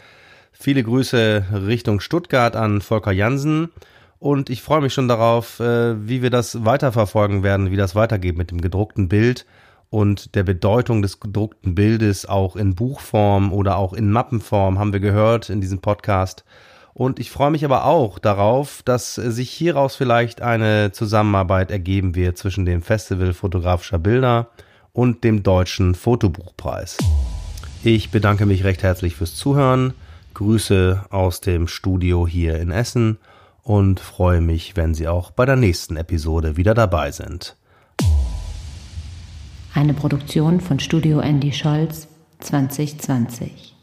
Viele 0.62 0.84
Grüße 0.84 1.46
Richtung 1.66 2.00
Stuttgart 2.00 2.54
an 2.54 2.82
Volker 2.82 3.12
Jansen. 3.12 3.70
Und 4.18 4.50
ich 4.50 4.60
freue 4.60 4.82
mich 4.82 4.92
schon 4.92 5.08
darauf, 5.08 5.58
äh, 5.58 6.06
wie 6.06 6.20
wir 6.20 6.28
das 6.28 6.66
weiterverfolgen 6.66 7.42
werden, 7.42 7.70
wie 7.70 7.78
das 7.78 7.94
weitergeht 7.94 8.36
mit 8.36 8.50
dem 8.50 8.60
gedruckten 8.60 9.08
Bild 9.08 9.46
und 9.88 10.34
der 10.34 10.42
Bedeutung 10.42 11.00
des 11.00 11.18
gedruckten 11.18 11.74
Bildes 11.74 12.26
auch 12.26 12.56
in 12.56 12.74
Buchform 12.74 13.54
oder 13.54 13.78
auch 13.78 13.94
in 13.94 14.10
Mappenform, 14.12 14.78
haben 14.78 14.92
wir 14.92 15.00
gehört 15.00 15.48
in 15.48 15.62
diesem 15.62 15.78
Podcast. 15.78 16.44
Und 16.92 17.20
ich 17.20 17.30
freue 17.30 17.50
mich 17.50 17.64
aber 17.64 17.86
auch 17.86 18.18
darauf, 18.18 18.82
dass 18.84 19.14
sich 19.14 19.48
hieraus 19.48 19.96
vielleicht 19.96 20.42
eine 20.42 20.92
Zusammenarbeit 20.92 21.70
ergeben 21.70 22.14
wird 22.14 22.36
zwischen 22.36 22.66
dem 22.66 22.82
Festival 22.82 23.32
fotografischer 23.32 23.98
Bilder 23.98 24.50
und 24.92 25.24
dem 25.24 25.42
Deutschen 25.42 25.94
Fotobuchpreis. 25.94 26.98
Ich 27.82 28.10
bedanke 28.10 28.44
mich 28.44 28.64
recht 28.64 28.82
herzlich 28.82 29.16
fürs 29.16 29.34
Zuhören. 29.34 29.94
Grüße 30.40 31.04
aus 31.10 31.42
dem 31.42 31.68
Studio 31.68 32.26
hier 32.26 32.58
in 32.60 32.70
Essen 32.70 33.18
und 33.62 34.00
freue 34.00 34.40
mich, 34.40 34.74
wenn 34.74 34.94
Sie 34.94 35.06
auch 35.06 35.32
bei 35.32 35.44
der 35.44 35.56
nächsten 35.56 35.96
Episode 35.96 36.56
wieder 36.56 36.72
dabei 36.72 37.10
sind. 37.10 37.58
Eine 39.74 39.92
Produktion 39.92 40.62
von 40.62 40.80
Studio 40.80 41.20
Andy 41.20 41.52
Scholz 41.52 42.08
2020. 42.38 43.79